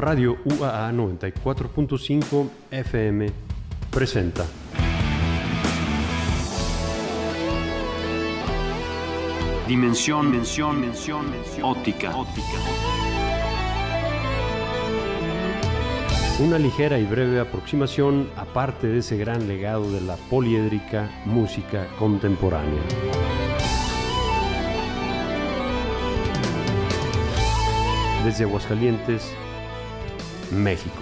[0.00, 3.30] Radio UAA 94.5 FM
[3.90, 4.46] presenta.
[9.68, 12.46] Dimensión, mención, mención, mención, óptica, óptica.
[16.38, 22.80] Una ligera y breve aproximación aparte de ese gran legado de la poliédrica música contemporánea.
[28.24, 29.30] Desde Aguascalientes,
[30.50, 30.96] México.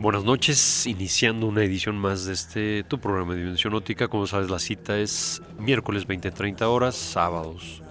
[0.00, 4.08] Buenas noches, iniciando una edición más de este tu programa de Dimensión Óptica.
[4.08, 7.82] Como sabes, la cita es miércoles 20-30 horas, sábados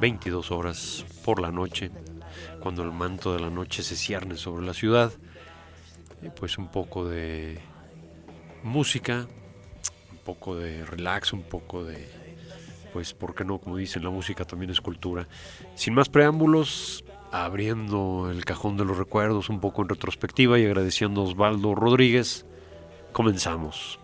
[0.00, 1.90] 22 horas por la noche,
[2.60, 5.12] cuando el manto de la noche se cierne sobre la ciudad.
[6.38, 7.58] pues un poco de
[8.62, 9.26] música,
[10.10, 12.08] un poco de relax, un poco de,
[12.92, 13.58] pues, ¿por qué no?
[13.58, 15.28] Como dicen, la música también es cultura.
[15.74, 21.20] Sin más preámbulos, abriendo el cajón de los recuerdos un poco en retrospectiva y agradeciendo
[21.20, 22.46] a Osvaldo Rodríguez,
[23.12, 23.99] comenzamos.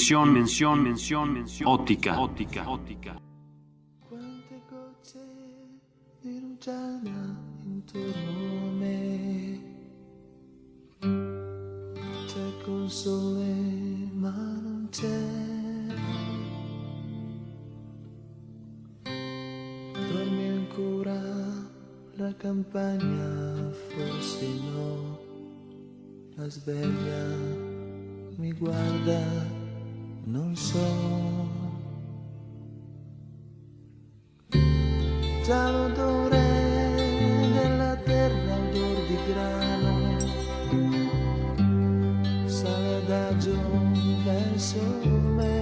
[0.00, 3.20] Dimensión, mención, mención, mención, óptica, óptica, óptica.
[4.08, 5.20] Quante gocce
[6.22, 9.60] di rugiada intorno a me.
[12.26, 13.54] C'è col sole
[14.14, 15.20] ma non c'è.
[19.04, 21.20] Dormi ancora
[22.14, 25.18] la campagna, forse no.
[26.36, 27.68] La sveglia
[28.38, 29.49] mi guarda
[30.24, 30.78] non so.
[35.44, 36.38] Già l'odore
[37.52, 40.18] della terra, odor di grano,
[42.46, 43.58] sale adagio
[44.24, 44.80] verso
[45.36, 45.59] me.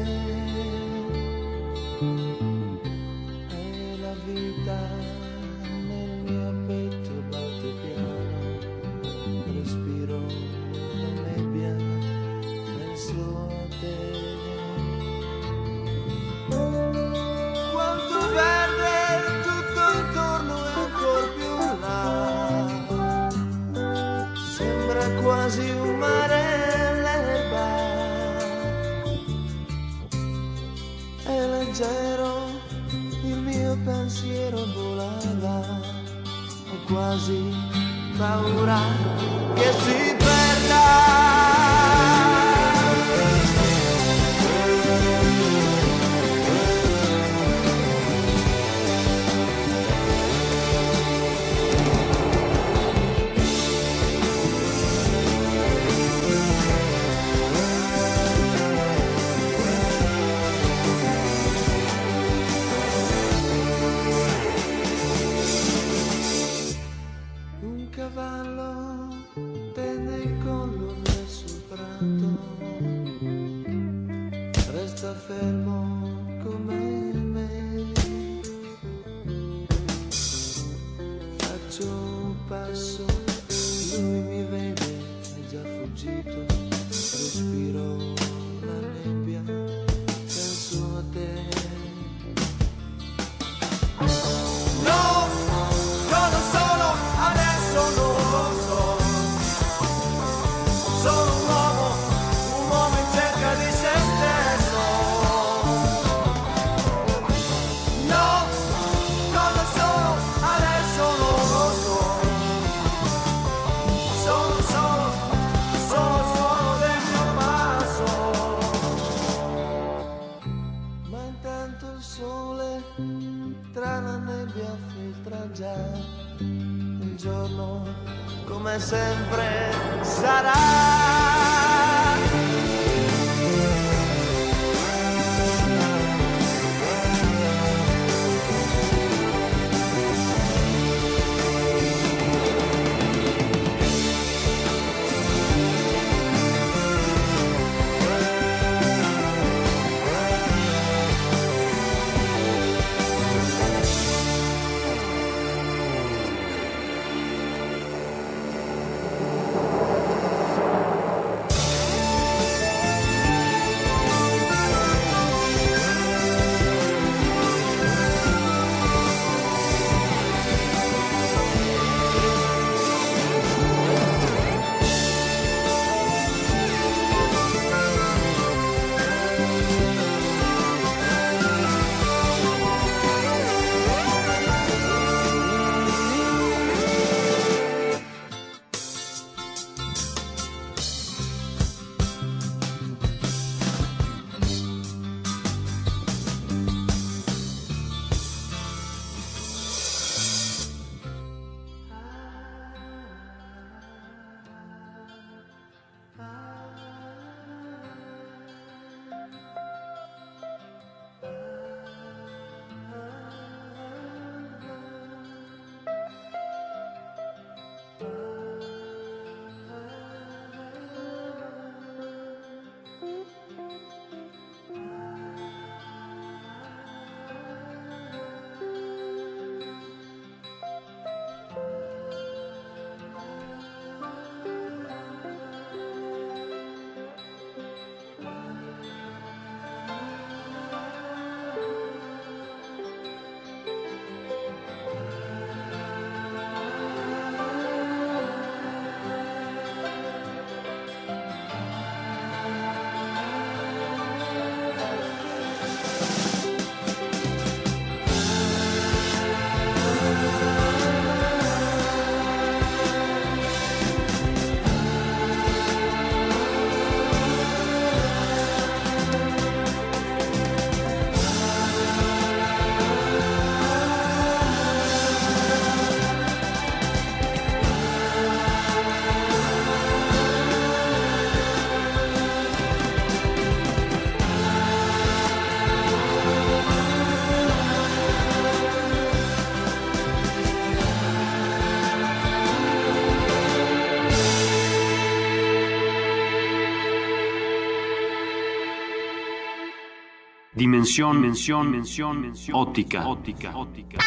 [300.71, 303.99] Dimensión, mención, mención, mención, óptica, óptica, óptica.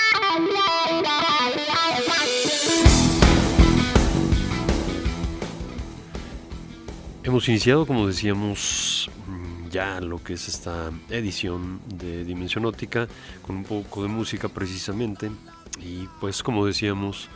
[7.24, 13.08] Hemos iniciado, como decíamos, mm, ya lo que es esta edición de Dimensión Óptica
[13.42, 15.32] con un poco de música precisamente
[15.80, 17.28] y pues como decíamos,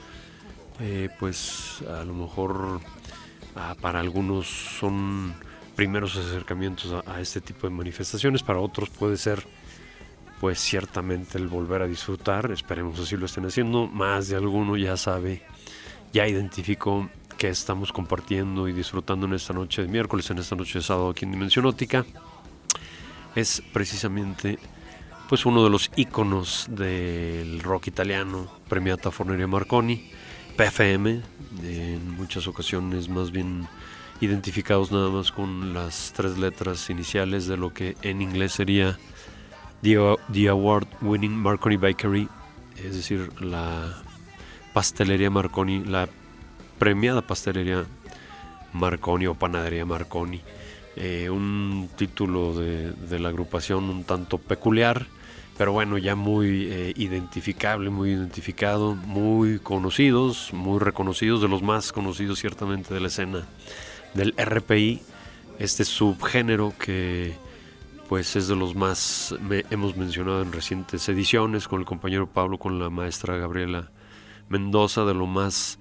[0.80, 2.80] eh, pues a lo mejor
[3.56, 5.34] ah, para algunos son
[5.76, 9.46] primeros acercamientos a, este tipo de manifestaciones, para otros puede ser
[10.40, 14.98] pues ciertamente el volver a disfrutar, esperemos así lo estén haciendo, más de alguno ya
[14.98, 15.42] sabe,
[16.14, 20.80] ya identificó que estamos compartiendo y disfrutando en esta noche de miércoles, en esta noche
[20.80, 22.06] de sábado aquí en Dimensión Óptica,
[23.36, 24.60] es precisamente
[25.28, 30.10] pues uno de los íconos del rock italiano, Premiata Forneria Marconi,
[30.56, 31.22] PFM,
[31.64, 33.68] en muchas ocasiones más bien
[34.26, 38.98] identificados nada más con las tres letras iniciales de lo que en inglés sería
[39.82, 42.28] The, the Award Winning Marconi Bakery,
[42.84, 44.02] es decir, la
[44.74, 46.10] pastelería Marconi, la
[46.80, 47.86] premiada pastelería
[48.74, 50.42] Marconi o panadería Marconi.
[50.98, 55.08] Eh, un título de, de, la agrupación un tanto peculiar,
[55.58, 61.92] pero bueno, ya muy eh, identificable, muy identificado, muy conocidos, muy reconocidos, de los más
[61.92, 63.46] conocidos ciertamente de la escena
[64.16, 65.02] del RPI,
[65.60, 67.36] este subgénero que
[68.10, 69.36] pues es de los más
[69.72, 73.92] hemos mencionado en recientes ediciones con el compañero Pablo, con la maestra Gabriela
[74.48, 75.80] Mendoza, de lo más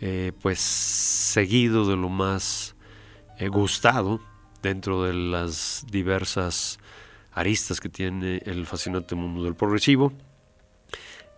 [0.00, 2.74] eh, pues seguido, de lo más
[3.38, 4.20] eh, gustado
[4.62, 6.78] dentro de las diversas
[7.32, 10.12] aristas que tiene el fascinante mundo del progresivo.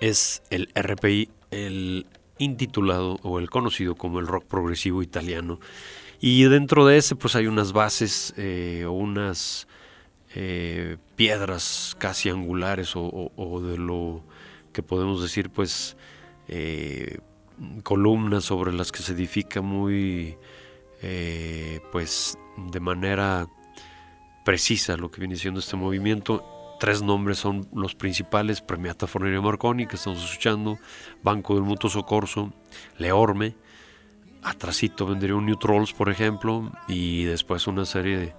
[0.00, 2.06] Es el RPI, el
[2.38, 5.60] intitulado o el conocido como el rock progresivo italiano.
[6.24, 9.66] Y dentro de ese pues hay unas bases eh, o unas
[10.36, 14.22] eh, piedras casi angulares o, de lo
[14.72, 15.96] que podemos decir pues
[16.46, 17.18] eh,
[17.82, 20.38] columnas sobre las que se edifica muy
[21.90, 22.38] pues
[22.70, 23.48] de manera
[24.44, 26.46] precisa lo que viene siendo este movimiento.
[26.78, 30.78] Tres nombres son los principales Premiata Forneria Marconi que estamos escuchando
[31.24, 32.52] Banco del Mutuo Socorso
[32.98, 33.56] Leorme
[34.42, 38.34] atrasito vendría un New Trolls por ejemplo y después una serie de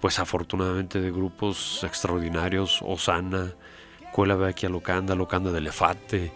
[0.00, 3.54] pues afortunadamente de grupos extraordinarios, Osana,
[4.12, 6.32] Cuela Vecchia Locanda, Locanda de Elefante,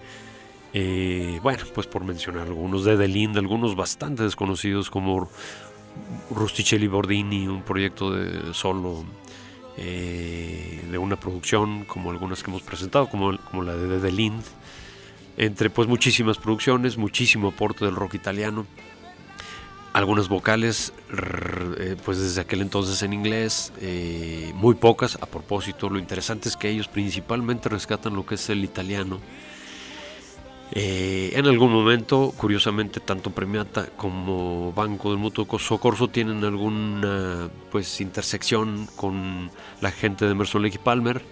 [0.72, 5.28] eh, bueno, pues por mencionar algunos, de Delind, algunos bastante desconocidos como
[6.30, 9.04] Rusticelli Bordini, un proyecto de solo
[9.78, 14.42] eh, de una producción como algunas que hemos presentado, como, como la de Delind,
[15.36, 18.66] entre pues muchísimas producciones, muchísimo aporte del rock italiano
[19.96, 20.92] algunas vocales,
[21.78, 25.16] eh, pues desde aquel entonces en inglés, eh, muy pocas.
[25.22, 29.20] A propósito, lo interesante es que ellos principalmente rescatan lo que es el italiano.
[30.72, 37.98] Eh, en algún momento, curiosamente, tanto Premiata como Banco del Mutuo Socorso tienen alguna pues
[38.02, 39.50] intersección con
[39.80, 41.22] la gente de Emerson Lake Palmer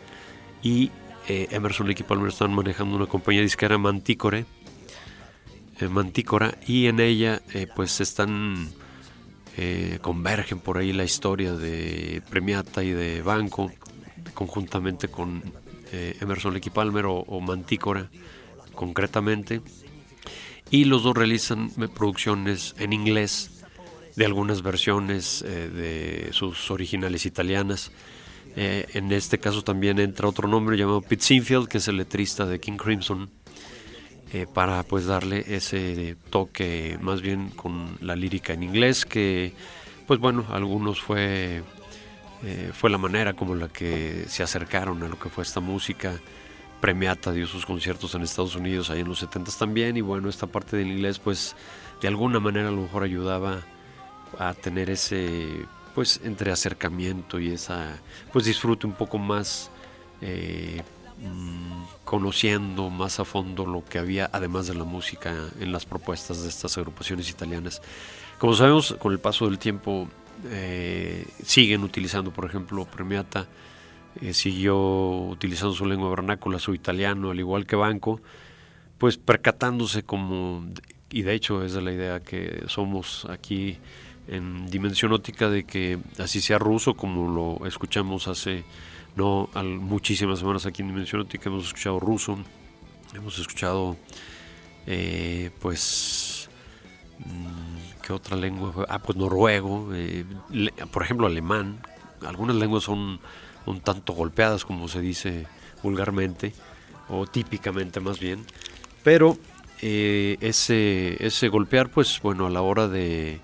[0.62, 0.90] y
[1.26, 4.45] Emerson Lake Palmer están manejando una compañía disquera Manticore
[5.81, 5.88] eh,
[6.66, 8.69] y en ella eh, pues están
[9.57, 13.73] eh, convergen por ahí la historia de Premiata y de Banco
[14.35, 15.43] conjuntamente con
[15.93, 18.11] Emerson Lecky Palmer o, Mantícora
[18.75, 19.62] concretamente.
[20.71, 23.62] Y los dos realizan producciones en inglés
[24.16, 27.93] de algunas versiones de sus originales italianas
[28.56, 32.61] en este caso también entra otro nombre llamado Pete Sinfield que es el letrista de
[32.61, 33.30] King Crimson
[34.32, 39.52] eh, para pues darle ese toque más bien con la lírica en inglés que
[40.08, 41.62] pues bueno algunos fue
[42.42, 46.20] eh, fue la manera como la que se acercaron a lo que fue esta música.
[46.80, 50.46] Premiata dio sus conciertos en Estados Unidos ahí en los 70 también y bueno esta
[50.46, 51.56] parte del inglés pues
[52.02, 53.62] de alguna manera a lo mejor ayudaba
[54.38, 55.64] a tener ese
[55.95, 58.01] pues entre acercamiento y esa
[58.33, 59.71] pues disfrute un poco más
[60.21, 60.83] eh,
[61.25, 66.43] Mm, conociendo más a fondo lo que había, además de la música, en las propuestas
[66.43, 67.81] de estas agrupaciones italianas.
[68.39, 70.09] Como sabemos, con el paso del tiempo
[70.47, 73.47] eh, siguen utilizando, por ejemplo, Premiata
[74.21, 78.21] eh, siguió utilizando su lengua vernácula, su italiano, al igual que Banco,
[78.99, 80.67] pues percatándose como,
[81.11, 83.79] y de hecho es de la idea que somos aquí
[84.28, 88.64] en Dimensión Óptica, de que así sea ruso como lo escuchamos hace
[89.16, 92.38] no muchísimas semanas aquí en Dimensión Óptica hemos escuchado ruso,
[93.14, 93.97] hemos escuchado
[94.87, 96.49] eh, pues
[97.19, 98.87] mm, ¿qué otra lengua?
[98.88, 100.25] Ah, pues noruego, eh,
[100.93, 101.81] por ejemplo alemán.
[102.26, 103.21] Algunas lenguas son
[103.66, 105.47] un tanto golpeadas como se dice
[105.83, 106.52] vulgarmente
[107.09, 108.45] o típicamente más bien,
[109.02, 109.37] pero
[109.83, 113.40] eh, ese, ese golpear pues bueno a la hora de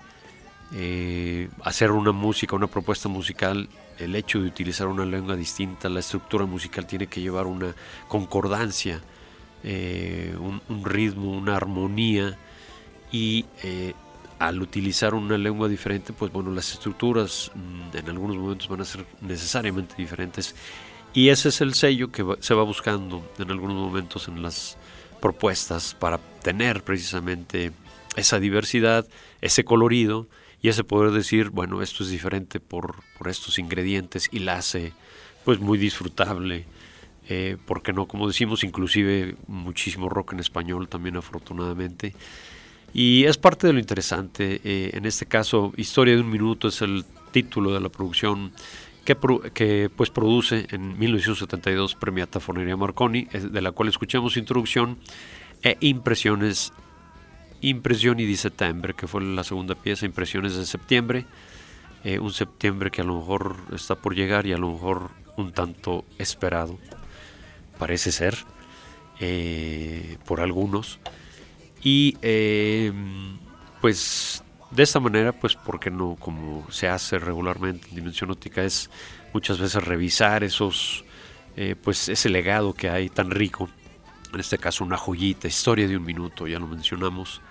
[1.63, 3.67] hacer una música, una propuesta musical
[4.01, 7.75] el hecho de utilizar una lengua distinta, la estructura musical tiene que llevar una
[8.07, 9.01] concordancia,
[9.63, 12.37] eh, un, ritmo, una armonía
[13.11, 13.93] y eh,
[14.39, 18.85] al utilizar una lengua diferente, pues bueno, las estructuras mm, en algunos momentos van a
[18.85, 20.55] ser necesariamente diferentes
[21.13, 24.77] y ese es el sello que se va buscando en algunos momentos en las
[25.19, 27.71] propuestas para tener precisamente
[28.15, 29.05] esa diversidad,
[29.41, 30.27] ese colorido
[30.61, 34.93] y ese poder decir, bueno, esto es diferente por, estos ingredientes y la hace
[35.43, 36.65] pues muy disfrutable.
[37.29, 42.13] Eh, porque no, como decimos, inclusive muchísimo rock en español también afortunadamente.
[42.93, 44.59] Y es parte de lo interesante.
[44.63, 48.51] Eh, en este caso, Historia de un Minuto es el título de la producción
[49.05, 49.17] que,
[49.53, 54.99] que pues produce en 1972 Premiata Fonería Marconi, de la cual escuchamos introducción
[55.63, 56.73] e impresiones
[57.61, 61.25] Impresioni di Septiembre, que fue la segunda pieza, Impresiones de Septiembre.
[62.03, 65.51] Eh, un septiembre que a lo mejor está por llegar y a lo mejor un
[65.51, 66.79] tanto esperado,
[67.77, 68.35] parece ser,
[69.19, 70.99] eh, por algunos.
[71.83, 72.91] Y eh,
[73.81, 78.89] pues de esta manera, pues porque no, como se hace regularmente en Dimensión Óptica, es
[79.31, 81.05] muchas veces revisar esos,
[81.83, 83.69] pues ese legado que hay tan rico,
[84.33, 87.41] en este caso una joyita, historia de un minuto, ya lo mencionamos,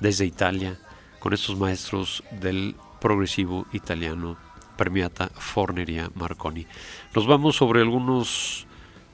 [0.00, 0.78] desde Italia
[1.18, 4.36] con estos maestros del progresivo italiano
[4.76, 6.66] Permiata Forneria Marconi.
[7.14, 8.66] Nos vamos sobre algunos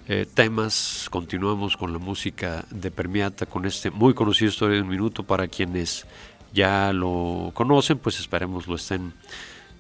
[0.09, 4.89] eh, temas, continuamos con la música de Permiata, con este muy conocido Historia de un
[4.89, 6.07] Minuto para quienes
[6.53, 9.13] ya lo conocen, pues esperemos lo estén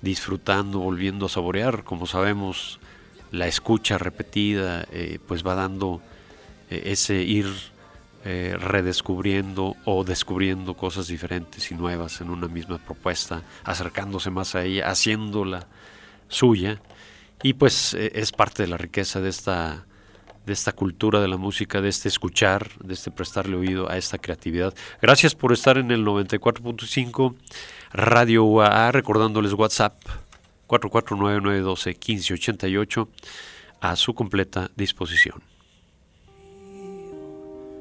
[0.02, 1.84] disfrutando, volviendo a saborear.
[1.84, 2.78] Como sabemos,
[3.32, 6.00] la escucha repetida, eh, pues va dando
[6.70, 7.46] eh, ese ir
[8.24, 14.64] eh, redescubriendo o descubriendo cosas diferentes y nuevas en una misma propuesta, acercándose más a
[14.64, 15.66] ella, haciéndola
[16.28, 16.80] suya.
[17.42, 19.86] Y pues es parte de la riqueza de esta,
[20.46, 24.18] de esta cultura de la música, de este escuchar, de este prestarle oído a esta
[24.18, 24.72] creatividad.
[25.00, 27.34] Gracias por estar en el 94.5
[27.92, 30.00] Radio UAA, recordándoles WhatsApp
[30.68, 33.08] 449-912-1588
[33.80, 35.42] a su completa disposición.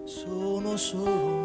[0.10, 1.39] Dimensión, mención,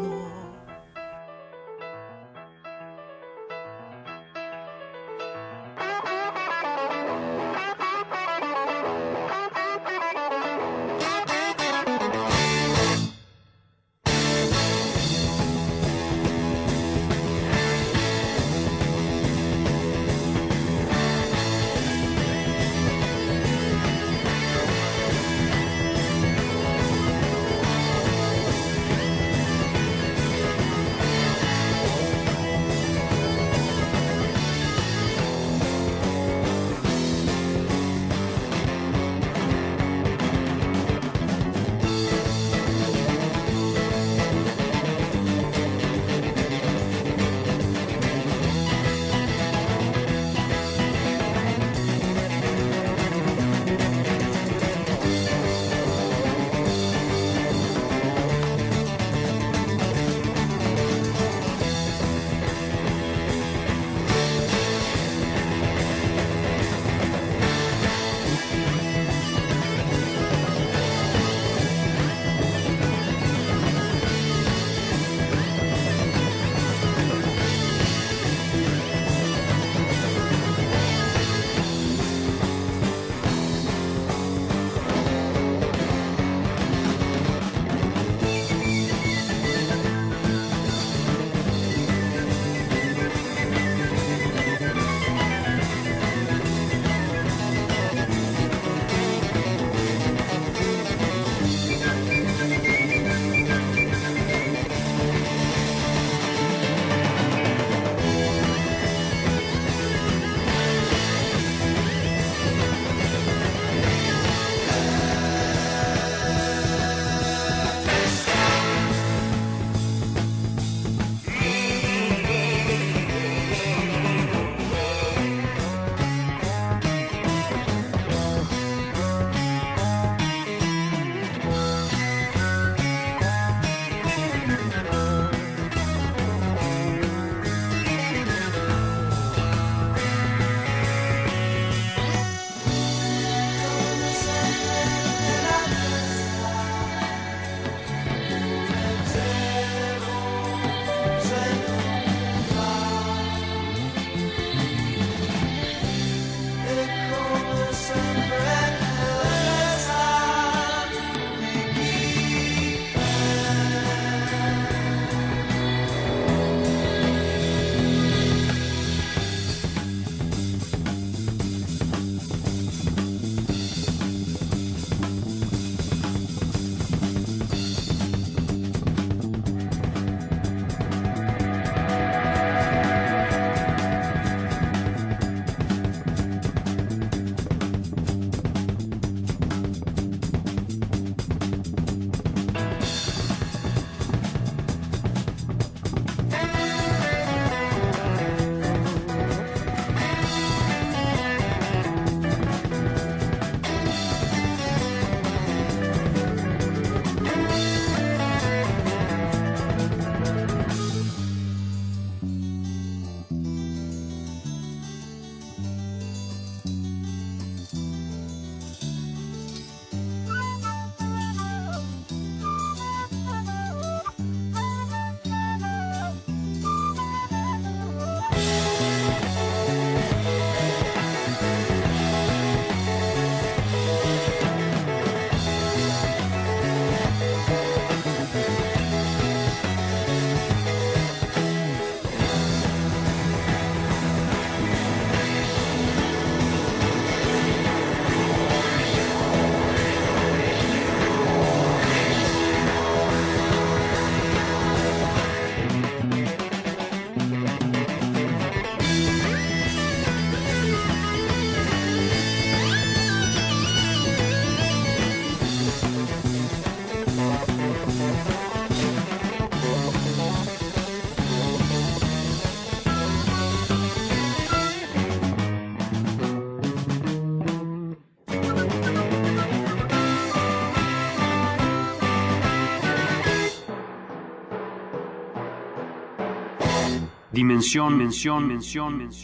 [287.43, 288.47] mención, mención,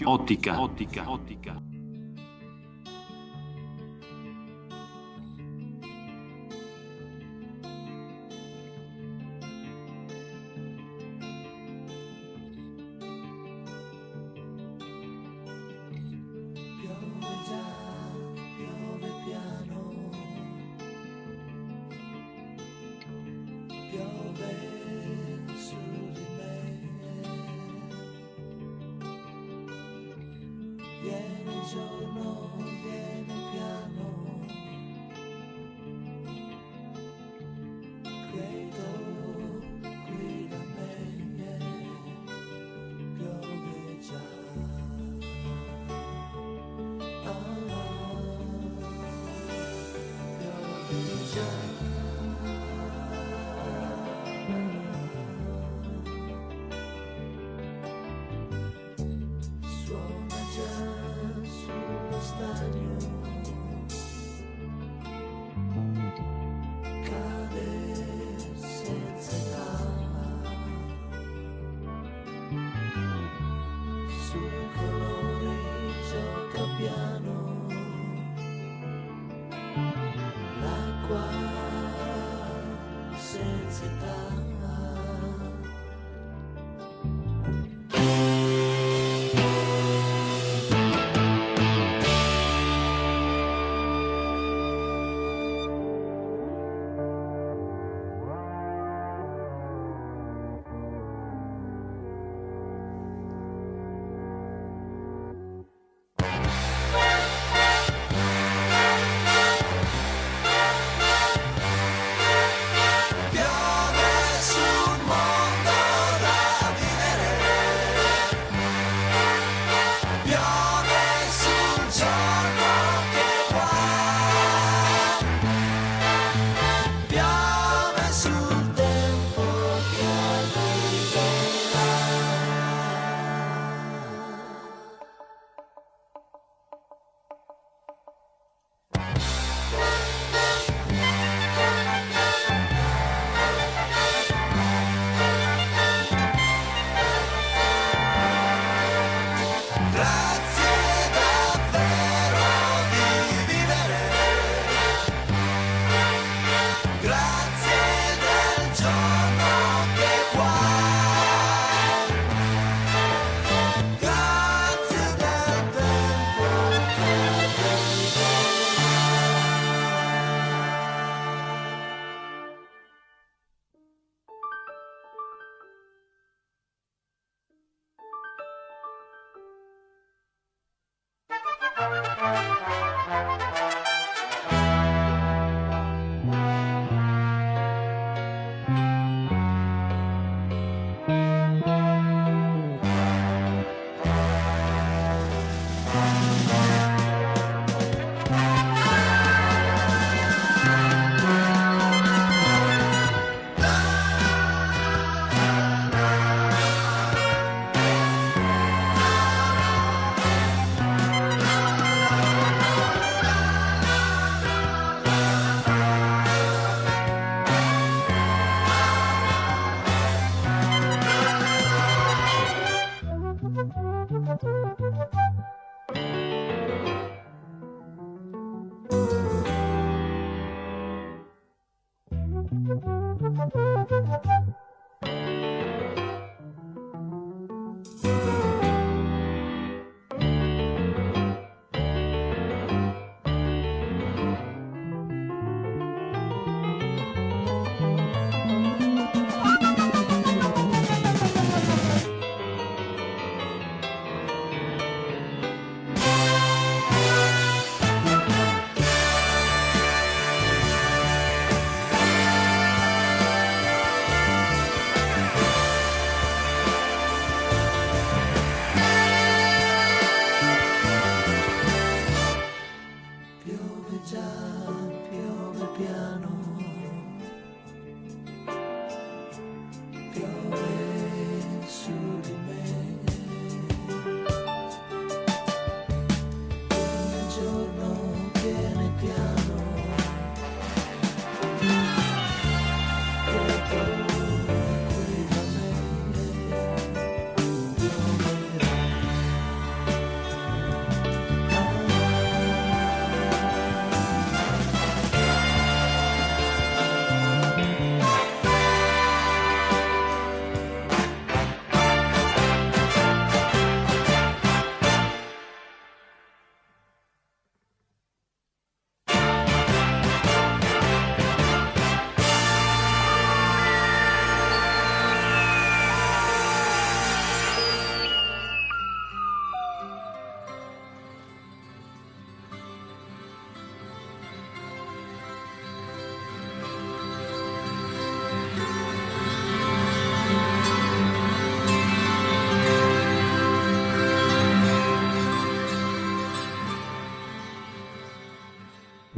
[0.05, 1.70] óptica, óptica, óptica.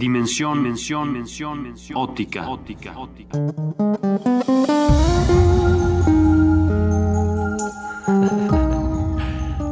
[0.04, 3.38] Dimensión, mención, mención, mención, óptica, óptica, óptica.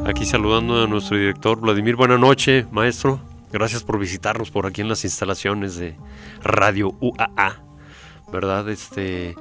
[0.05, 1.97] Aquí saludando a nuestro director Vladimir.
[1.97, 3.19] Buenas noches, maestro.
[3.51, 5.97] Gracias por visitarnos por aquí en las instalaciones de
[6.41, 7.61] Radio UAA.
[8.31, 8.69] ¿Verdad?
[8.69, 9.35] Este,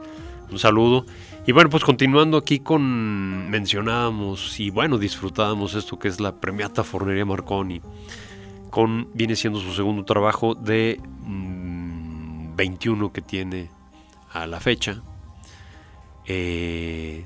[0.50, 1.06] un saludo.
[1.46, 6.82] Y bueno, pues continuando aquí con mencionábamos y bueno, disfrutábamos esto que es la premiata
[6.82, 7.80] Fornería Marconi.
[8.70, 13.70] Con viene siendo su segundo trabajo de 21 mm, que tiene
[14.32, 15.02] a la fecha.
[16.26, 17.24] Eh,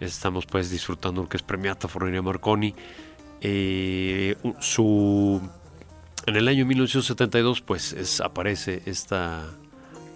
[0.00, 2.74] estamos pues disfrutando lo que es premiata Fornería Marconi.
[3.40, 5.40] Eh, su
[6.26, 9.44] en el año 1972 pues aparece esta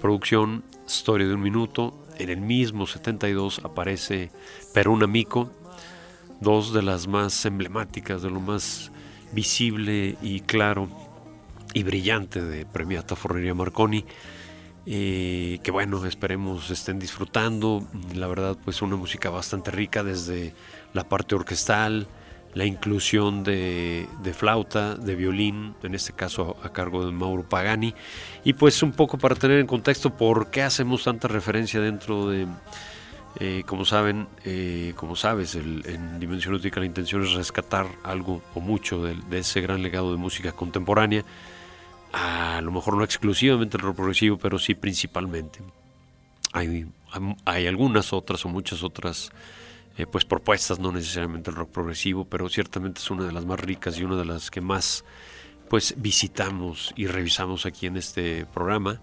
[0.01, 1.95] producción Historia de un Minuto.
[2.17, 4.31] En el mismo 72 aparece
[4.73, 5.51] Perú Amico,
[6.41, 8.91] dos de las más emblemáticas, de lo más
[9.33, 10.89] visible y claro
[11.75, 14.05] y brillante de Premiata Fornería Marconi.
[14.87, 17.87] Eh, que bueno, esperemos estén disfrutando.
[18.15, 20.55] La verdad, pues una música bastante rica desde
[20.95, 22.07] la parte orquestal,
[22.55, 27.95] la inclusión de, flauta, de violín, en este caso a cargo de Mauro Pagani,
[28.45, 32.47] y pues un poco para tener en contexto por qué hacemos tanta referencia dentro de,
[33.41, 38.61] eh, como saben, eh, como sabes, en Dimensión Óptica la intención es rescatar algo o
[38.61, 41.25] mucho de, ese gran legado de música contemporánea,
[42.13, 45.61] a lo mejor no exclusivamente el rock progresivo, pero sí principalmente.
[46.53, 46.87] Hay,
[47.45, 49.31] hay algunas otras o muchas otras
[49.99, 53.61] eh, pues propuestas, no necesariamente el rock progresivo, pero ciertamente es una de las más
[53.61, 55.05] ricas y una de las que más
[55.69, 59.01] pues visitamos y revisamos aquí en este programa.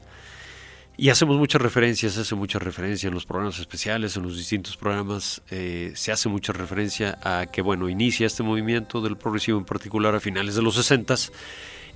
[0.97, 4.77] Y hacemos muchas referencias, se hace mucha referencia en los programas especiales, en los distintos
[4.77, 9.65] programas, eh, se hace mucha referencia a que, bueno, inicia este movimiento del progresivo en
[9.65, 11.15] particular a finales de los 60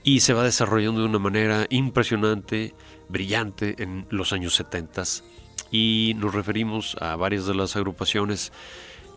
[0.03, 2.73] y se va desarrollando de una manera impresionante,
[3.07, 5.03] brillante en los años 70
[5.71, 8.51] y nos referimos a varias de las agrupaciones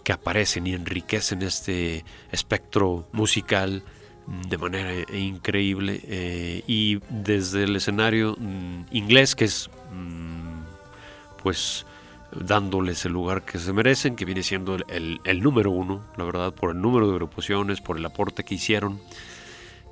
[0.05, 3.85] que aparecen y enriquecen este espectro musical
[4.33, 10.63] de manera increíble eh, y desde el escenario mm, inglés que es mm,
[11.43, 11.85] pues
[12.35, 16.71] dándoles el lugar que se merecen que viene siendo el, número uno la verdad por
[16.71, 19.01] el número de agrupaciones por el aporte que hicieron.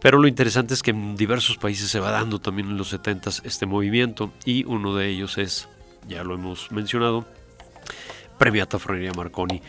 [0.00, 3.30] Pero lo interesante es que en diversos países se va dando también en los 70
[3.44, 5.68] este movimiento y uno de ellos es
[6.08, 7.26] ya lo hemos mencionado
[8.38, 9.60] Premiata Frenería Marconi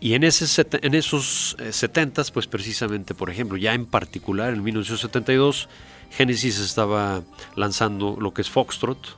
[0.00, 0.44] y en, ese,
[0.82, 5.68] esos 70 eh, pues precisamente, por ejemplo, ya en particular en 1972,
[6.10, 7.22] Genesis estaba
[7.54, 9.16] lanzando lo que es Foxtrot,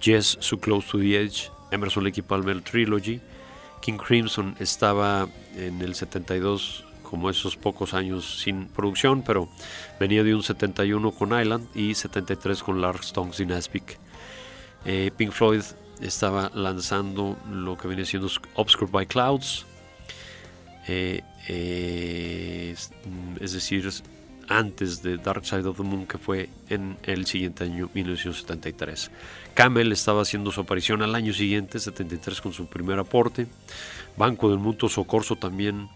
[0.00, 3.20] Jazz So Close to the Edge, Emerson Lake Palmer Trilogy,
[3.80, 9.48] King Crimson estaba en el 72 como esos pocos años sin producción, pero
[9.98, 13.98] venía de un 71 con Island y 73 con Lark Stones in Aspic.
[14.84, 15.62] Eh, Pink Floyd
[16.02, 19.64] estaba lanzando lo que viene siendo Obscured by Clouds,
[20.88, 22.74] eh, eh,
[23.40, 23.88] es decir,
[24.48, 29.10] antes de Dark Side of the Moon, que fue en el siguiente año, 1973.
[29.52, 33.46] Camel estaba haciendo su aparición al año siguiente, 73, con su primer aporte.
[34.16, 35.88] Banco del Mundo Socorso también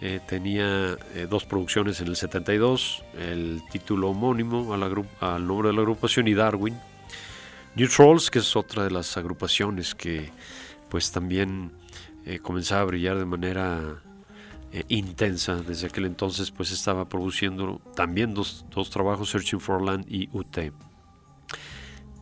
[0.00, 0.96] eh, tenía
[1.28, 6.78] dos producciones en el 72, el título homónimo al nombre de la agrupación y Darwin.
[7.74, 10.30] New Trolls, que es otra de las agrupaciones que
[10.88, 11.72] pues también
[12.42, 14.00] comenzaba a brillar de manera
[14.72, 15.56] eh, intensa.
[15.56, 20.58] Desde aquel entonces pues estaba produciendo también dos, trabajos, Searching for Land y UT.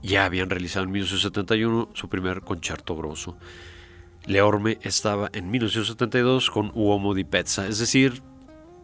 [0.03, 3.37] Ya habían realizado en 1971 su primer concierto grosso.
[4.27, 8.23] Leorme estaba en 1972 con Uomo di Pezza, es decir,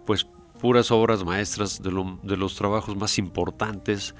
[0.06, 0.26] pues
[0.60, 1.90] puras obras maestras de,
[2.22, 4.14] de los trabajos más importantes,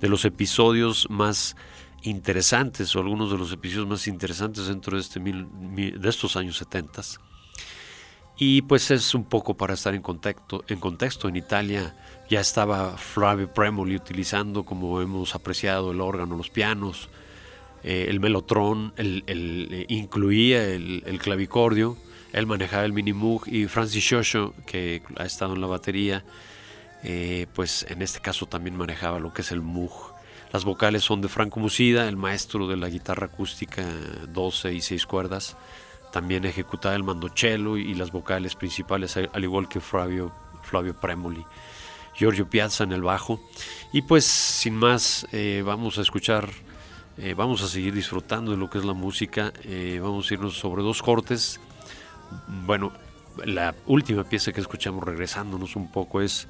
[0.00, 1.56] de los episodios más
[2.02, 7.02] interesantes o algunos de los episodios más interesantes dentro de, este de estos años 70
[8.36, 10.64] y pues es un poco para estar en contexto.
[10.68, 11.28] En, contexto.
[11.28, 11.94] en Italia
[12.28, 17.08] ya estaba Flavio Premoli utilizando, como hemos apreciado, el órgano, los pianos,
[17.84, 21.96] eh, el melotrón, el, eh, incluía el, clavicordio,
[22.32, 26.24] él manejaba el mini Moog y Francis Shosho, que ha estado en la batería,
[27.02, 30.14] eh, pues en este caso también manejaba lo que es el Moog.
[30.52, 33.84] Las vocales son de Franco Musida, el maestro de la guitarra acústica
[34.28, 35.56] 12 y 6 cuerdas
[36.12, 41.44] también ejecutaba el mandocello y las vocales principales, al igual que Flavio, Flavio Premoli.
[42.14, 43.40] Giorgio Piazza en el bajo.
[43.92, 46.48] Y pues sin más, eh, vamos a escuchar,
[47.18, 49.52] eh, vamos a seguir disfrutando de lo que es la música.
[49.64, 51.60] Eh, vamos a irnos sobre dos cortes.
[52.46, 52.92] Bueno,
[53.44, 56.48] la última pieza que escuchamos regresándonos un poco es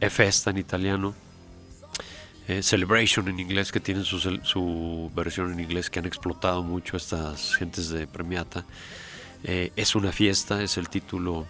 [0.00, 1.14] E Festa en italiano.
[2.60, 7.54] Celebration en inglés, que tienen su, su versión en inglés, que han explotado mucho estas
[7.54, 8.66] gentes de Premiata.
[9.44, 11.46] Eh, es una fiesta, es el título.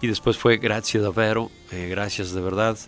[0.00, 2.78] Y después fue Grazie davvero, eh, gracias de verdad,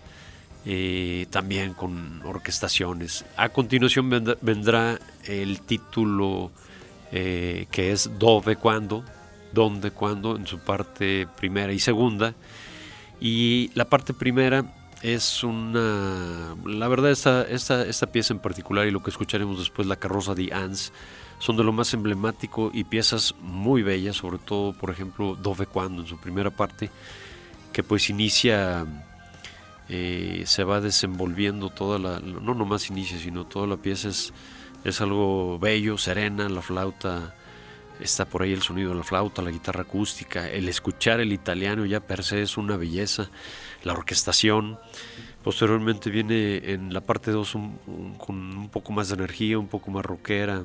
[1.31, 3.25] también con orquestaciones.
[3.37, 6.53] A continuación vendrá, vendrá el título
[7.13, 9.05] eh, que es Dove Cuando,
[9.53, 12.35] Donde Cuando, en su parte primera y segunda.
[13.21, 14.65] Y la parte primera
[15.03, 16.55] es una...
[16.65, 20.35] La verdad, esta, esta, esta pieza en particular y lo que escucharemos después, La carroza
[20.35, 20.93] de Ans,
[21.41, 26.03] son de lo más emblemático y piezas muy bellas, sobre todo, por ejemplo, Dove Cuando
[26.03, 26.91] en su primera parte,
[27.73, 28.87] que pues inicia,
[29.89, 34.35] eh, se va desenvolviendo toda la, no nomás inicia, sino toda la pieza es,
[34.85, 37.35] es algo bello, serena, la flauta,
[38.01, 41.87] está por ahí el sonido de la flauta, la guitarra acústica, el escuchar el italiano
[41.87, 43.31] ya per se es una belleza,
[43.83, 44.79] la orquestación.
[45.43, 47.57] Posteriormente viene en la parte 2
[48.19, 50.65] con un poco más de energía, un poco más rockera,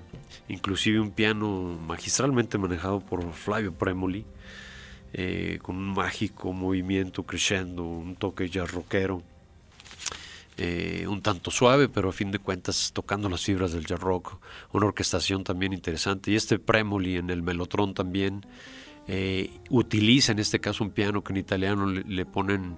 [0.50, 4.26] inclusive un piano magistralmente manejado por Flavio Premoli,
[5.14, 9.24] eh, con un mágico movimiento crescendo, un toque ya rockero,
[10.58, 14.40] eh, un tanto suave, pero a fin de cuentas tocando las fibras del jazz rock,
[14.74, 16.32] una orquestación también interesante.
[16.32, 18.46] Y este Premoli en el Melotron también
[19.08, 22.76] eh, utiliza en este caso un piano que en italiano le ponen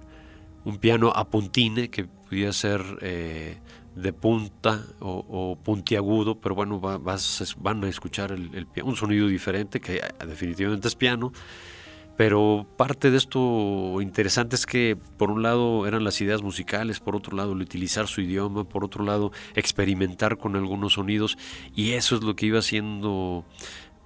[0.64, 3.58] un piano a puntine que pudiera ser eh,
[3.94, 9.80] de punta o, puntiagudo, pero bueno, va, vas, van a escuchar el, un sonido diferente
[9.80, 11.32] que definitivamente es piano.
[12.18, 17.14] Pero parte de esto interesante es que por un lado eran las ideas musicales, por
[17.14, 21.38] otro lado el utilizar su idioma, por otro lado experimentar con algunos sonidos
[21.76, 23.44] y eso es lo que iba haciendo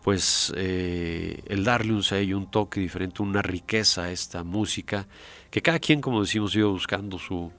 [0.02, 5.06] pues eh, el darle un sello, un toque diferente, una riqueza a esta música,
[5.52, 7.52] que cada quien, como decimos, iba buscando su,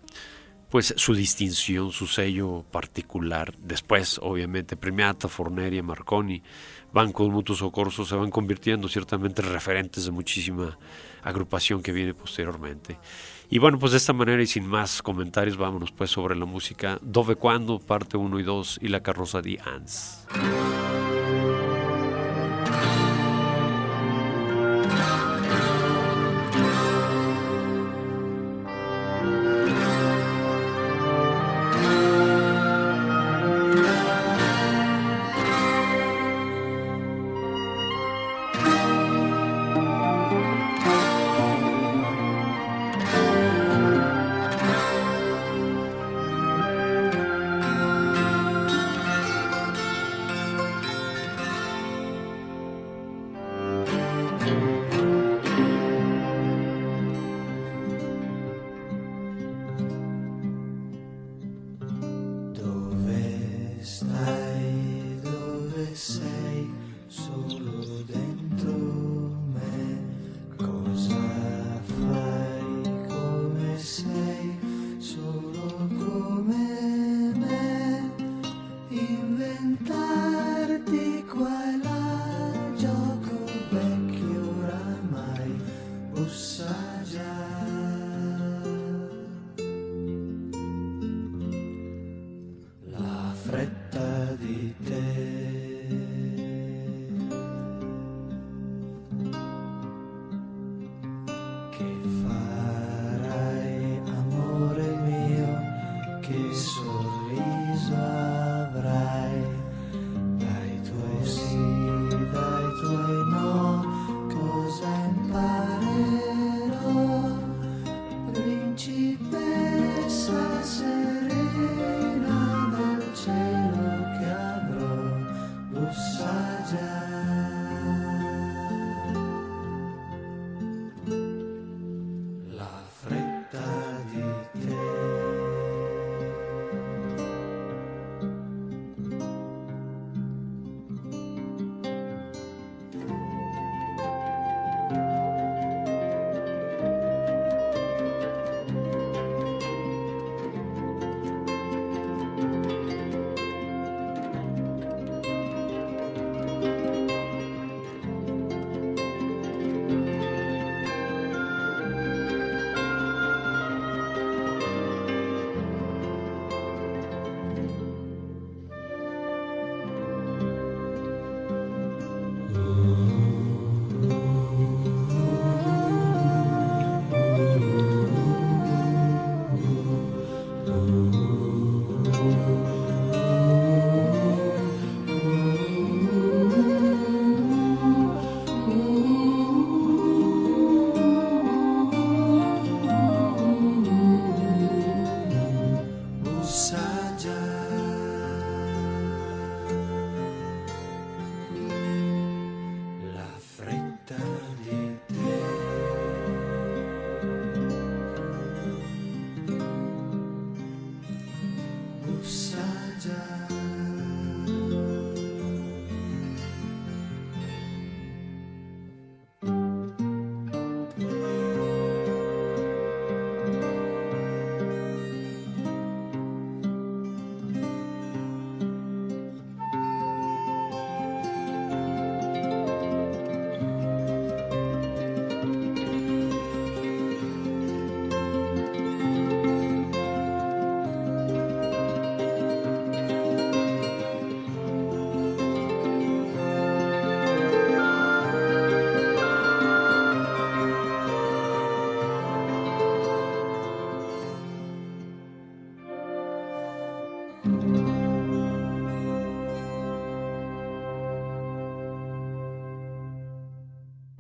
[0.72, 3.56] pues, su distinción, su sello particular.
[3.60, 6.42] Después, obviamente, Premiata, Forneria, Marconi,
[6.92, 10.76] Banco Mutuo Socorso se van convirtiendo ciertamente en referentes de muchísima
[11.22, 12.98] agrupación que viene posteriormente.
[13.52, 16.98] Y bueno, pues de esta manera y sin más comentarios, vámonos pues sobre la música
[17.04, 20.26] Dove Cuando, parte 1 y 2 y la carroza de Ans.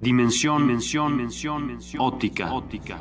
[0.04, 3.00] Dimensión, mención, mención, óptica, óptica,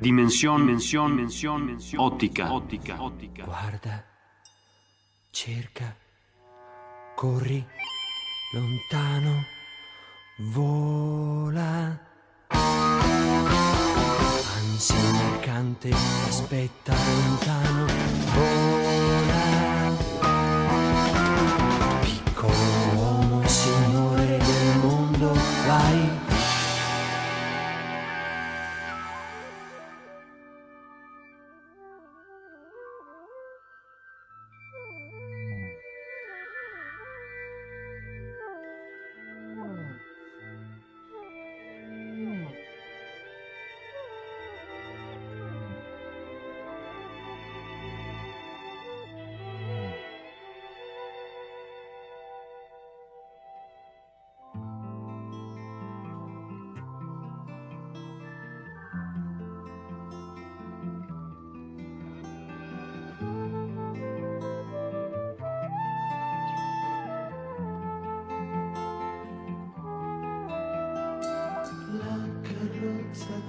[0.00, 2.52] dimensión, dimensión, dimensión, óptica.
[2.52, 2.96] óptica.
[3.44, 3.99] Guarda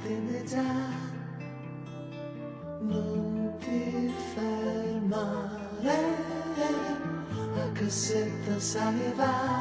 [0.01, 0.63] partene già,
[2.79, 5.89] non ti fermare,
[7.55, 9.60] a cassetta sale va.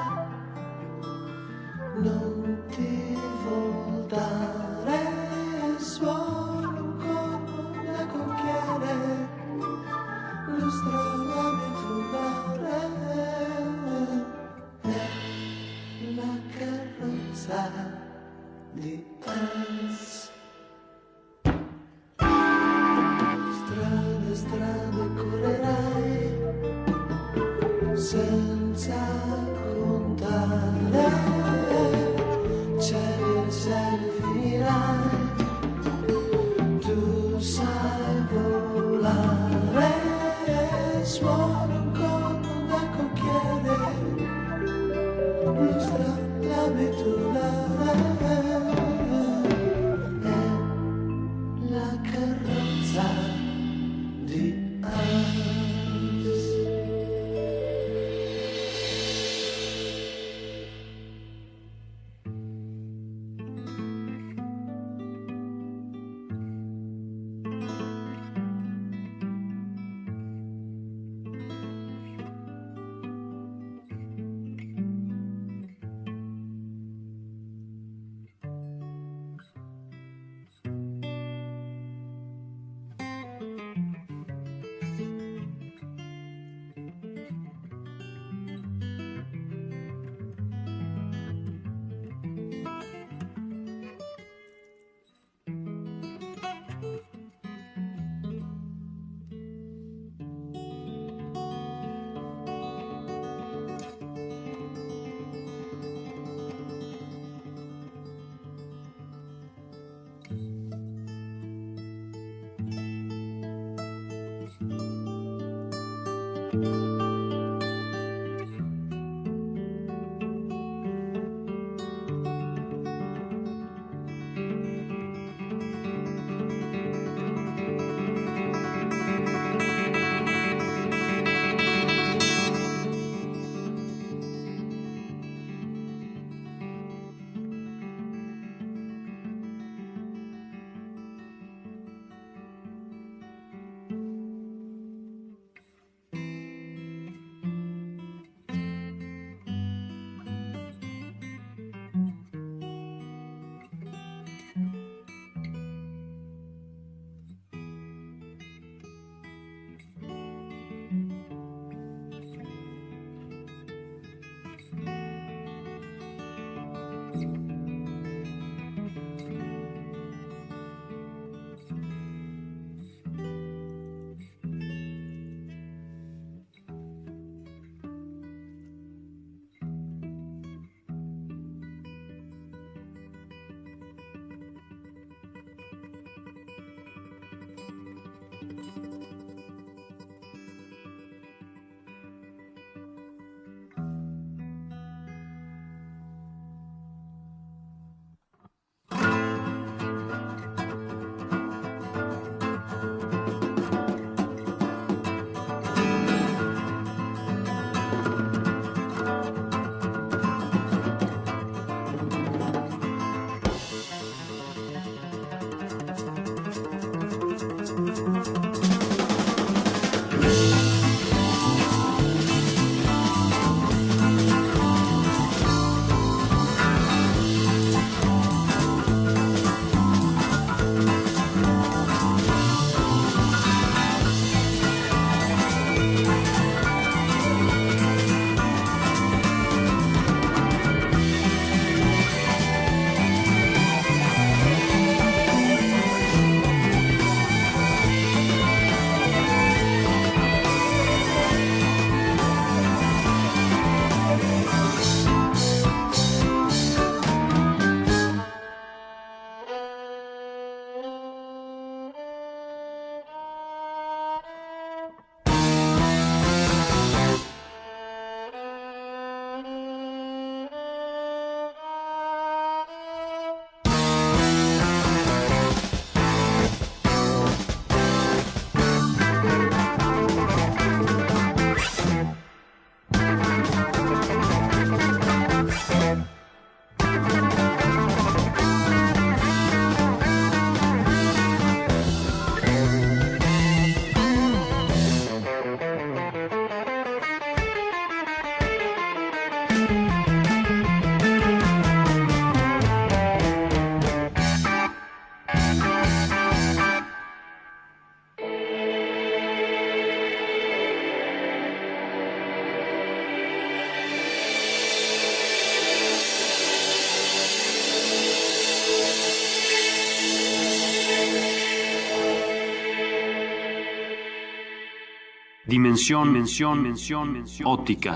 [327.45, 327.93] Óptica.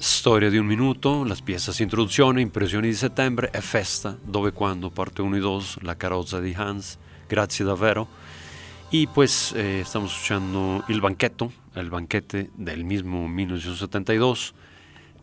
[0.00, 5.22] Storia de un minuto, las piezas Introduzione, Impressioni di settembre e Festa, dove quando, parte
[5.22, 8.06] 1 y 2, La carrozza di Hans, Grazie davvero.
[8.92, 14.54] Y pues eh, estamos escuchando El Banqueto, el banquete del mismo 1972,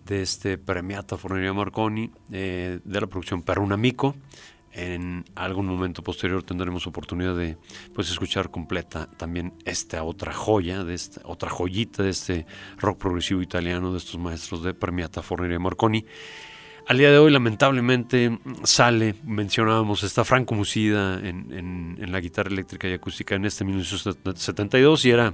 [0.06, 4.14] de este Premiata Forneria Marconi, eh, de la producción Per un Amico.
[4.78, 7.58] En algún momento posterior tendremos oportunidad de
[7.94, 12.46] pues, escuchar completa también esta otra joya, de esta, otra joyita de este
[12.78, 16.06] rock progresivo italiano de estos maestros de Premiata Forneria Marconi.
[16.88, 22.94] Al día de hoy, lamentablemente, sale, mencionábamos, está Franco Musida en, la guitarra eléctrica y
[22.94, 25.34] acústica en este 1972 y era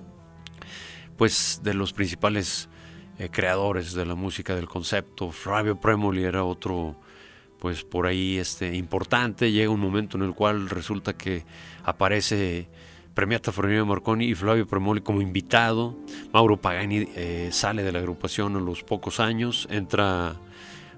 [1.17, 2.69] pues de los principales
[3.17, 5.31] eh, creadores de la música del concepto.
[5.31, 7.00] Flavio Premoli era otro
[7.61, 9.51] pues por ahí este, importante.
[9.51, 11.45] Llega un momento en el cual resulta que
[11.83, 12.67] aparece
[13.13, 15.95] Premiata Fornero Marconi y Flavio Premoli como invitado.
[16.33, 19.67] Mauro Pagani eh, sale de la agrupación a los pocos años.
[19.69, 20.37] Entra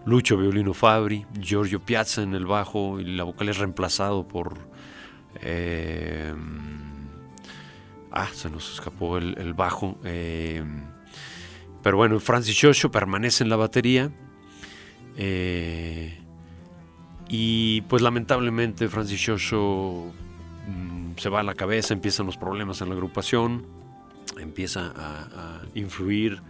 [0.05, 4.57] Lucho Violino Fabri, Giorgio Piazza en el bajo y la vocal es reemplazado por...
[5.41, 6.33] Eh,
[8.09, 9.97] ah, se nos escapó el, bajo.
[10.05, 10.63] Eh,
[11.81, 14.11] pero bueno, Francis Shosho permanece en la batería.
[15.17, 16.22] Eh,
[17.29, 20.11] y pues lamentablemente Francis Shosho
[20.67, 23.65] mm, se va a la cabeza, empiezan los problemas en la agrupación,
[24.39, 26.41] empieza a, influir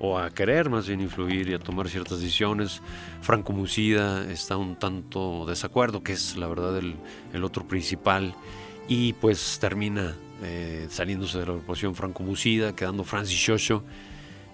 [0.00, 2.80] o a querer más bien influir y a tomar ciertas decisiones.
[3.20, 8.34] Franco Musida está un tanto desacuerdo, que es la verdad el, otro principal,
[8.86, 10.14] y pues termina
[10.44, 13.82] eh, saliéndose de la agrupación Franco Musida, quedando Francis Shosho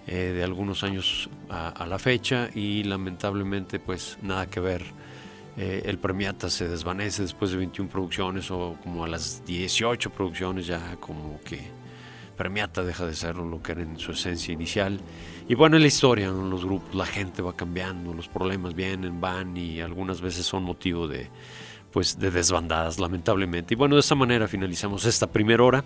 [0.07, 5.04] eh, de algunos años a, a, la fecha y lamentablemente pues nada que ver
[5.57, 10.67] eh, el Premiata se desvanece después de 21 producciones o como a las 18 producciones
[10.67, 11.61] ya como que
[12.35, 14.99] Premiata deja de ser lo que era en su esencia inicial.
[15.47, 19.21] Y bueno, en la historia, en los grupos, la gente va cambiando, los problemas vienen,
[19.21, 21.29] van y algunas veces son motivo de,
[21.91, 23.73] pues, de desbandadas, lamentablemente.
[23.73, 25.83] Y bueno, de esta manera finalizamos esta primera hora.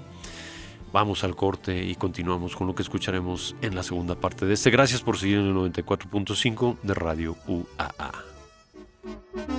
[0.92, 4.72] Vamos al corte y continuamos con lo que escucharemos en la segunda parte de este.
[4.72, 9.59] Gracias por seguir en el 94.5 de Radio UAA.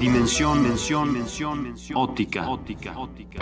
[0.00, 3.40] Dimensión, mención, mención, mención, óptica, óptica, óptica.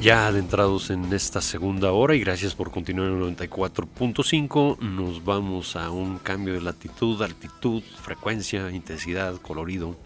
[0.00, 5.74] Ya adentrados en esta segunda hora y gracias por continuar en el 94.5, nos vamos
[5.74, 9.96] a un cambio de latitud, altitud, frecuencia, intensidad, colorido.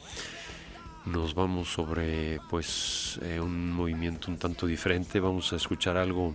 [1.05, 6.35] Nos vamos sobre pues eh, un movimiento un tanto diferente, vamos a escuchar algo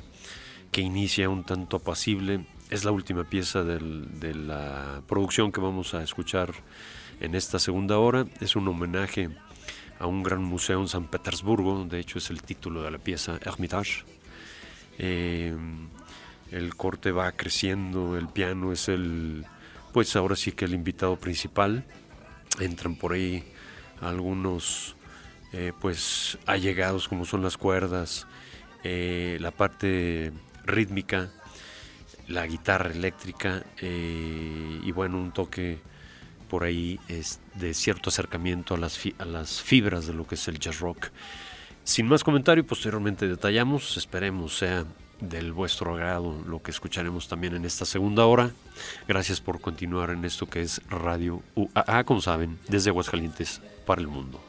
[0.71, 2.45] que inicia un tanto apacible.
[2.69, 6.53] Es la última pieza de la producción que vamos a escuchar
[7.19, 8.25] en esta segunda hora.
[8.41, 9.29] Es un homenaje
[9.99, 13.39] a un gran museo en San Petersburgo, de hecho es el título de la pieza
[13.41, 14.03] Hermitage.
[14.97, 15.55] Eh,
[16.51, 19.45] el corte va creciendo, el piano es el,
[19.93, 21.85] pues ahora sí que el invitado principal.
[22.59, 23.43] Entran por ahí
[24.01, 24.95] algunos,
[25.51, 28.27] eh, pues allegados como son las cuerdas,
[28.83, 30.31] eh, la parte
[30.65, 31.29] rítmica,
[32.27, 35.79] la guitarra eléctrica y bueno, un toque
[36.49, 40.47] por ahí es de cierto acercamiento a las, a las fibras de lo que es
[40.47, 41.09] el jazz rock.
[41.83, 44.85] Sin más comentario, posteriormente detallamos, esperemos sea
[45.19, 48.51] del vuestro agrado lo que escucharemos también en esta segunda hora.
[49.07, 54.07] Gracias por continuar en esto que es Radio UAA, como saben, desde Aguascalientes para el
[54.07, 54.41] mundo.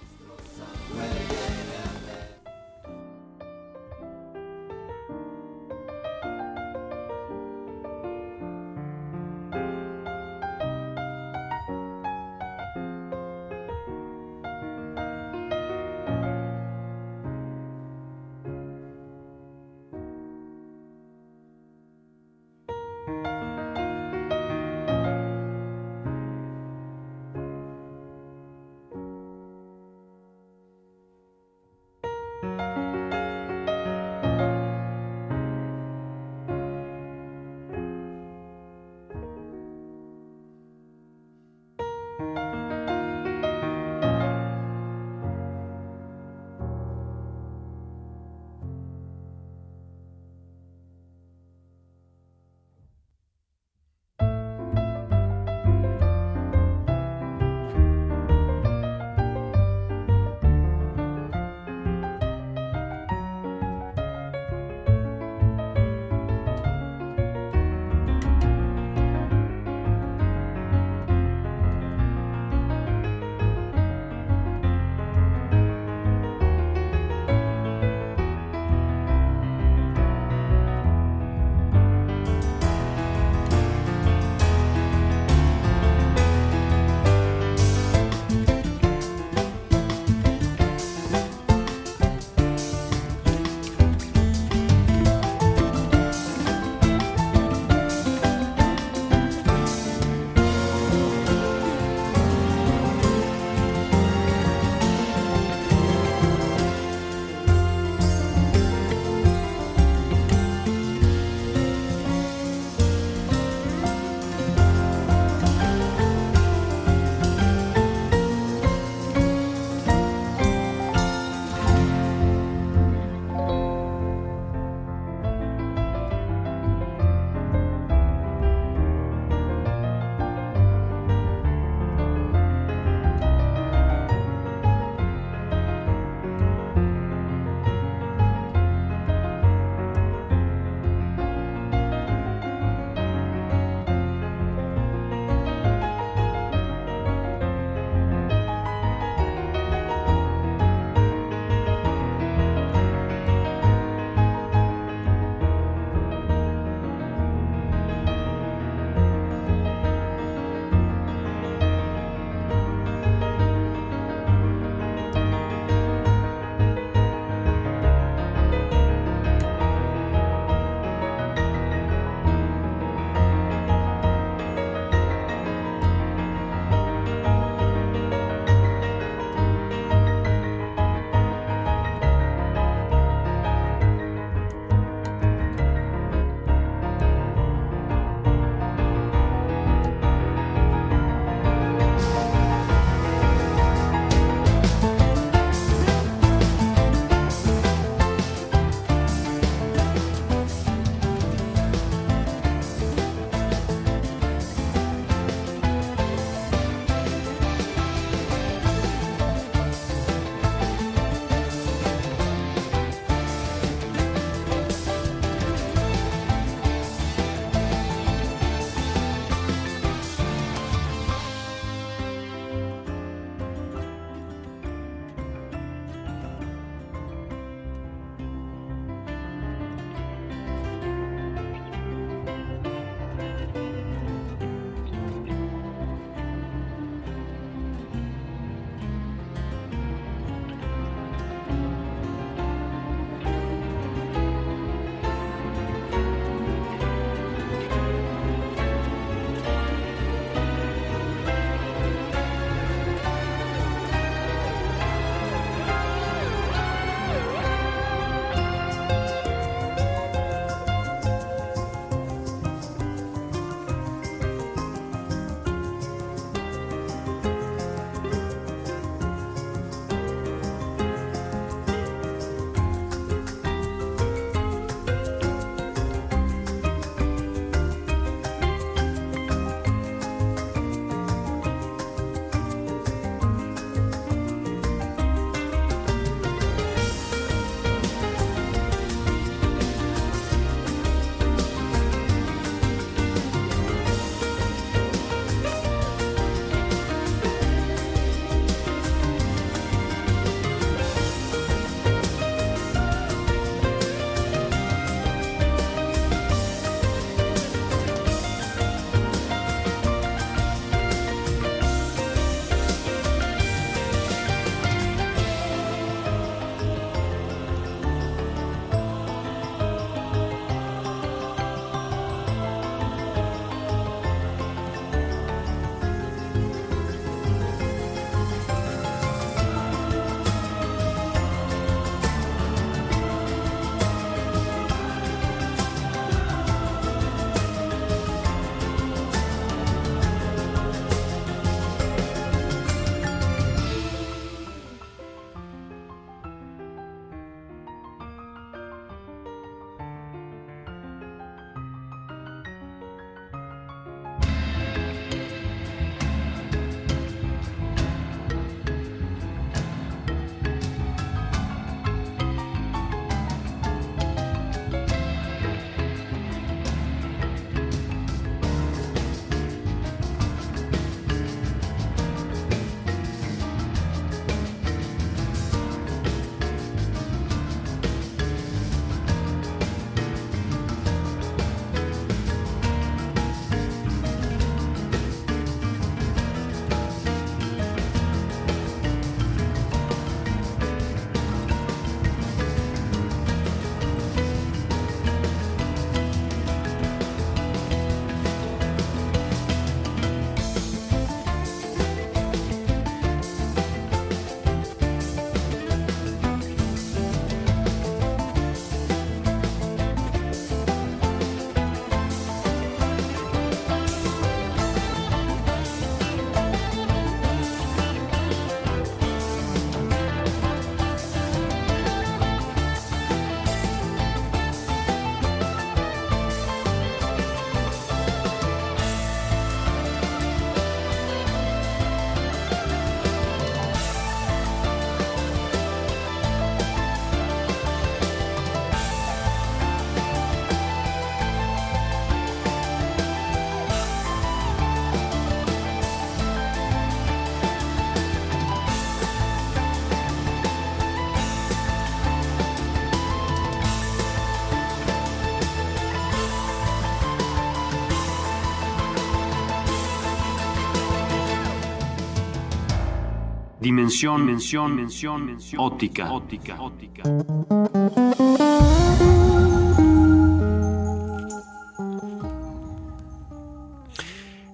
[463.66, 467.02] Dimensión, mención, mención, mención, óptica, óptica, óptica.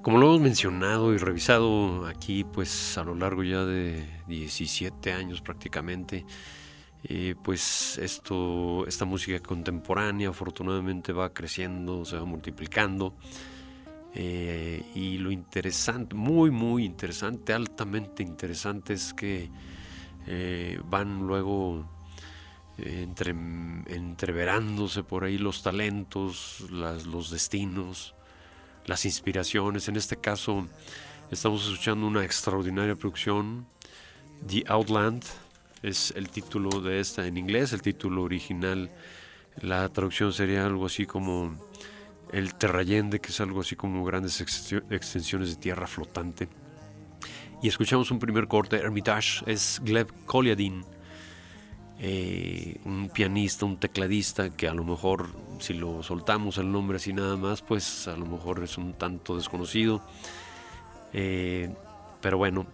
[0.01, 5.43] Como lo hemos mencionado y revisado aquí, pues a lo largo ya de 17 años
[5.43, 6.25] prácticamente,
[7.05, 13.13] eh, pues esto, esta música contemporánea afortunadamente va creciendo, se va multiplicando.
[14.15, 19.49] Eh, y lo interesante, muy, muy interesante, altamente interesante es que
[20.27, 21.87] eh, van luego
[22.77, 28.15] entre, entreverándose por ahí los talentos, los destinos,
[28.87, 29.89] las inspiraciones.
[29.89, 30.67] En este caso
[31.31, 33.67] estamos escuchando una extraordinaria producción,
[34.47, 35.25] The Outland,
[35.83, 38.91] es el título de esta en inglés, el título original,
[39.61, 41.57] la traducción sería algo así como
[42.33, 46.49] el Terrayende, que es algo así como grandes extensiones de tierra flotante.
[47.63, 50.85] Y escuchamos un primer corte, Hermitage, es Gleb Koliadin,
[52.01, 55.29] eh, un pianista, un tecladista que a lo mejor
[55.61, 59.37] si lo soltamos el nombre así nada más, pues a lo mejor es un tanto
[59.37, 60.03] desconocido.
[61.13, 61.73] Eh,
[62.21, 62.67] pero bueno,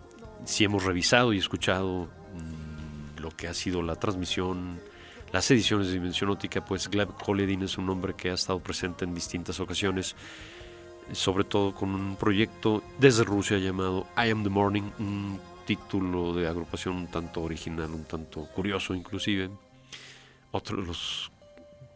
[0.45, 4.81] si hemos revisado y escuchado mm, lo que ha sido la transmisión,
[5.33, 9.05] las ediciones de Dimensión Óptica, pues Gleb Koledin es un nombre que ha estado presente
[9.05, 10.16] en distintas ocasiones,
[11.12, 16.49] sobre todo con un proyecto desde Rusia llamado I Am the Morning, un título de
[16.49, 19.51] agrupación un tanto original, un tanto curioso inclusive.
[20.51, 21.31] Otro de los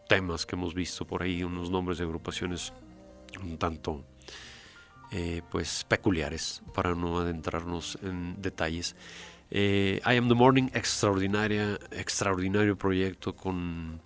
[0.07, 2.71] temas que hemos visto por ahí, unos nombres de agrupaciones
[3.41, 4.03] un tanto
[5.11, 8.95] eh, pues peculiares para no adentrarnos en detalles.
[9.51, 14.01] Eh, I Am the Morning, extraordinaria, extraordinario proyecto con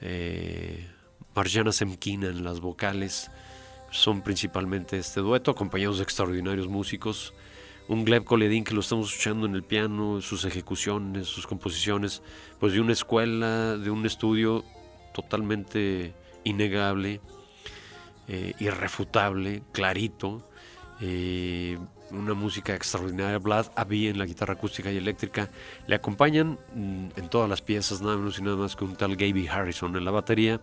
[0.00, 0.88] eh,
[1.34, 3.30] Marjana Semkina en las vocales.
[3.90, 7.32] Son principalmente este dueto, acompañados de extraordinarios músicos
[7.88, 12.22] un Gleb Koledin que lo estamos escuchando en el piano, sus ejecuciones, sus composiciones,
[12.58, 14.64] pues de una escuela, de un estudio
[15.14, 16.12] totalmente
[16.44, 17.20] innegable,
[18.28, 20.48] eh, irrefutable, clarito,
[21.00, 21.78] eh,
[22.10, 23.38] una música extraordinaria.
[23.38, 25.48] Vlad Avi en la guitarra acústica y eléctrica
[25.86, 29.16] le acompañan mm, en todas las piezas, nada menos y nada más que un tal
[29.16, 30.60] Gaby Harrison en la batería.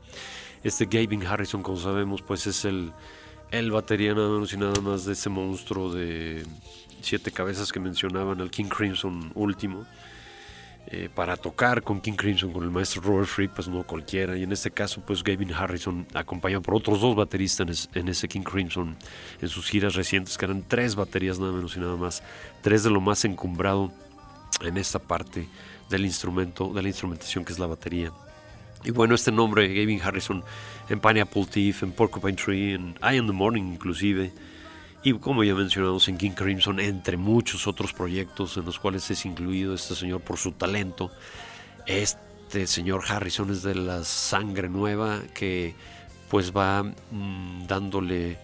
[0.63, 2.93] Este Gaby Harrison, como sabemos, pues es el,
[3.51, 6.45] el batería nada menos y nada más de ese monstruo de
[7.01, 9.85] siete cabezas que mencionaban al King Crimson último.
[10.87, 14.37] Eh, para tocar con King Crimson, con el maestro Robert Fripp, pues no cualquiera.
[14.37, 18.41] Y en este caso, pues Gavin Harrison, acompañado por otros dos bateristas en, ese King
[18.43, 18.97] Crimson,
[19.41, 22.21] en sus giras recientes, que eran tres baterías nada menos y nada más,
[22.61, 23.91] tres de lo más encumbrado
[24.61, 25.47] en esta parte
[25.89, 28.11] del instrumento, de la instrumentación que es la batería.
[28.83, 30.43] Y bueno, este nombre, Gavin Harrison,
[30.89, 34.31] en Pineapple Thief, en Porcupine Tree, en I Am the Morning inclusive,
[35.03, 39.25] y como ya mencionamos en King Crimson, entre muchos otros proyectos en los cuales es
[39.25, 41.11] incluido este señor por su talento.
[41.85, 45.75] Este señor Harrison es de la sangre nueva que
[46.29, 48.37] pues va mm, dándole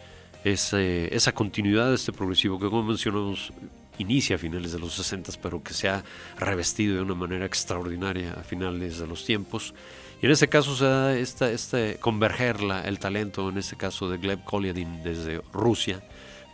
[0.44, 3.54] ese, esa continuidad a este progresivo que como mencionamos
[3.98, 6.04] inicia a finales de los 60 pero que se ha
[6.38, 9.74] revestido de una manera extraordinaria a finales de los tiempos.
[10.22, 14.18] Y en este caso se da esta, este converger el talento, en este caso de
[14.18, 16.02] Gleb Kolyadin desde Rusia,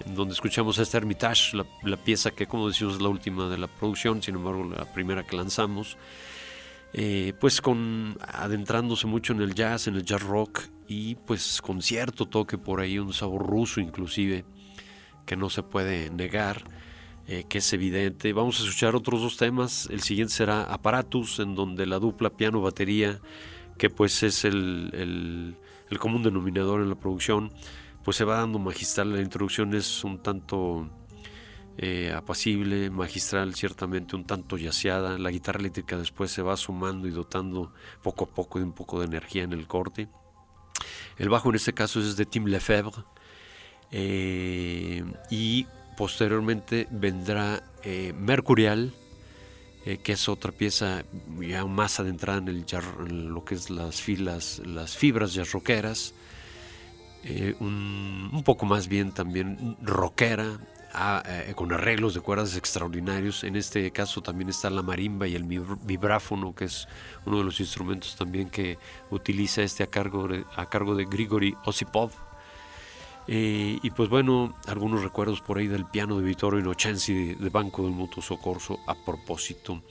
[0.05, 3.67] en donde escuchamos esta Hermitage, la, pieza que como decimos es la última de la
[3.67, 5.97] producción, sin embargo la primera que lanzamos,
[6.93, 11.81] eh, pues con adentrándose mucho en el jazz, en el jazz rock y pues con
[11.81, 14.45] cierto toque por ahí, un sabor ruso inclusive,
[15.25, 16.63] que no se puede negar.
[17.27, 18.33] Eh, que es evidente.
[18.33, 19.87] Vamos a escuchar otros dos temas.
[19.89, 23.19] El siguiente será Aparatus, en donde la dupla piano-batería,
[23.79, 25.55] que pues es el,
[25.89, 27.51] el común denominador en la producción,
[28.05, 29.11] pues se va dando magistral.
[29.11, 30.87] La introducción es un tanto
[31.79, 35.17] eh, apacible, magistral, ciertamente un tanto yaceada.
[35.17, 37.73] La guitarra eléctrica después se va sumando y dotando
[38.03, 40.07] poco a poco de un poco de energía en el corte.
[41.17, 43.03] El bajo en este caso es de Tim Lefebvre.
[43.89, 45.65] Eh, y
[45.97, 48.93] posteriormente vendrá eh, Mercurial,
[50.03, 51.05] que es otra pieza
[51.39, 52.65] ya más adentrada en, el
[53.07, 56.15] en lo que es las filas, las fibras jazz rockeras
[57.27, 60.59] eh, un, poco más bien también rockera,
[60.93, 63.43] ah, eh, con arreglos de cuerdas extraordinarios.
[63.43, 66.87] En este caso también está la marimba y el vibráfono, que es
[67.25, 68.77] uno de los instrumentos también que
[69.09, 72.11] utiliza este a cargo de, a cargo de Grigory Osipov.
[73.27, 77.81] Eh, y pues bueno, algunos recuerdos por ahí del piano de Vittorio Inocenzi de, Banco
[77.81, 79.81] del Mutuo Socorso a propósito.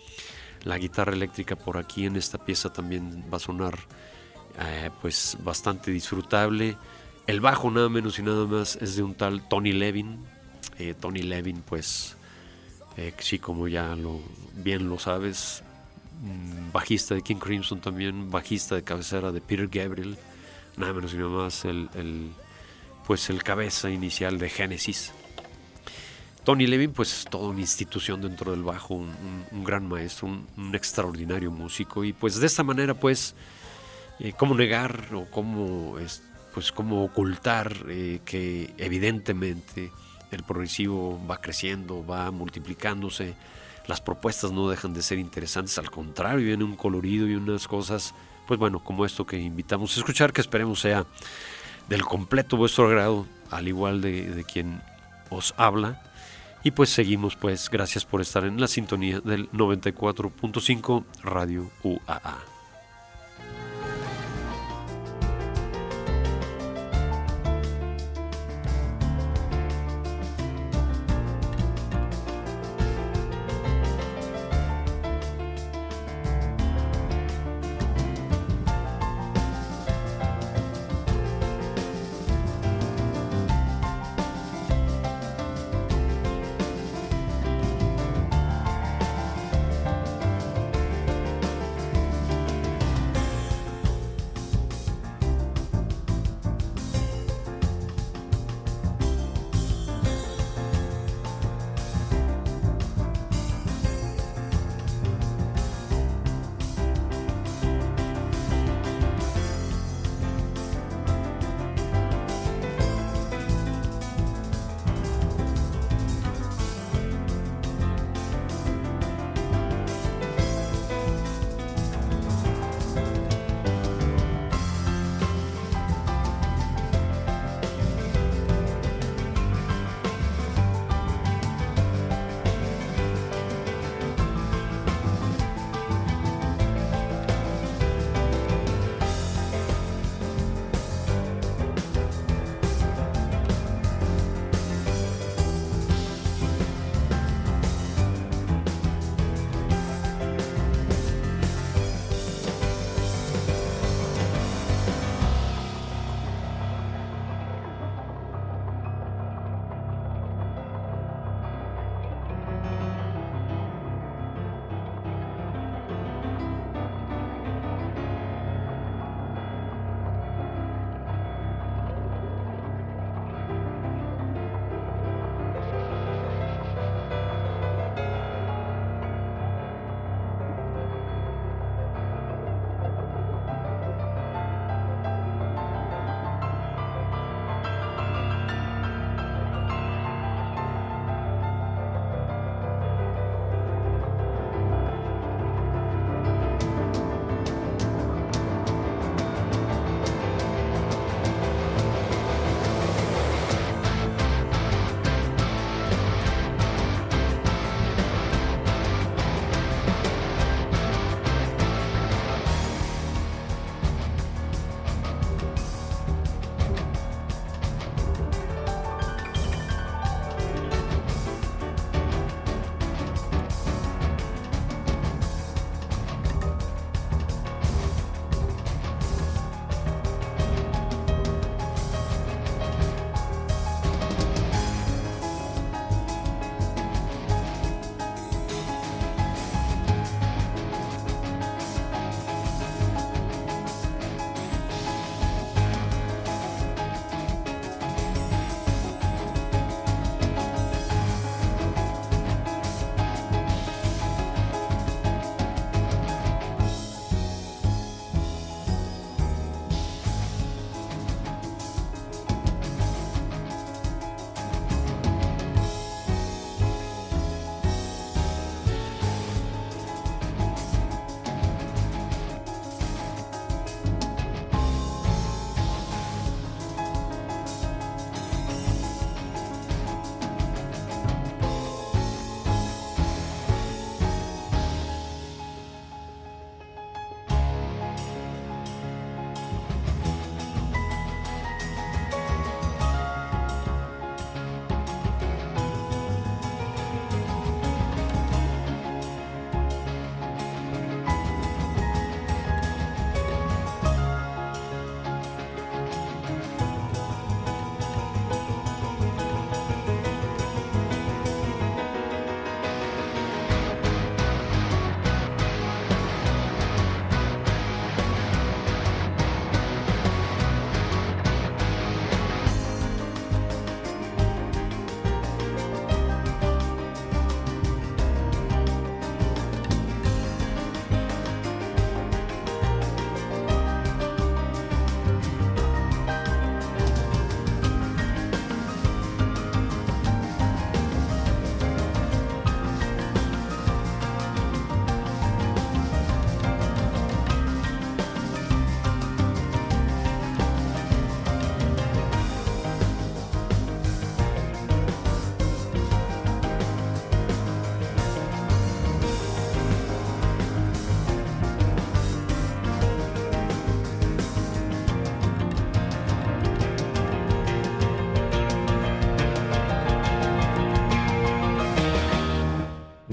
[0.62, 3.76] La guitarra eléctrica por aquí en esta pieza también va a sonar
[5.02, 6.76] pues bastante disfrutable.
[7.26, 10.18] El bajo nada menos y nada más es de un tal Tony Levin.
[10.78, 12.16] Eh, Tony Levin pues
[12.96, 14.20] Eh, sí, como ya lo,
[14.54, 15.64] bien lo sabes,
[16.22, 20.16] mm, bajista de King Crimson también, bajista de cabecera de Peter Gabriel,
[20.76, 21.88] nada menos y nada más el,
[23.04, 25.12] pues el cabeza inicial de Genesis.
[26.44, 32.04] Tony Levin, pues toda una institución dentro del bajo, un, gran maestro, un, extraordinario músico.
[32.04, 33.34] Y pues de esta manera, pues,
[34.20, 36.22] eh, cómo negar o cómo, es-
[36.54, 39.90] pues, cómo ocultar eh, que evidentemente
[40.30, 43.34] el progresivo va creciendo, va multiplicándose.
[43.86, 48.14] Las propuestas no dejan de ser interesantes, al contrario, viene un colorido y unas cosas,
[48.46, 51.04] pues bueno, como esto que invitamos a escuchar, que esperemos sea
[51.88, 54.80] del completo vuestro agrado, al igual de, de quien
[55.30, 56.02] os habla.
[56.62, 62.53] Y pues seguimos, pues gracias por estar en la sintonía del 94.5 Radio UAA.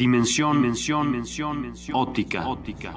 [0.02, 2.92] Dimensión, mención, mención, mención, óptica, óptica,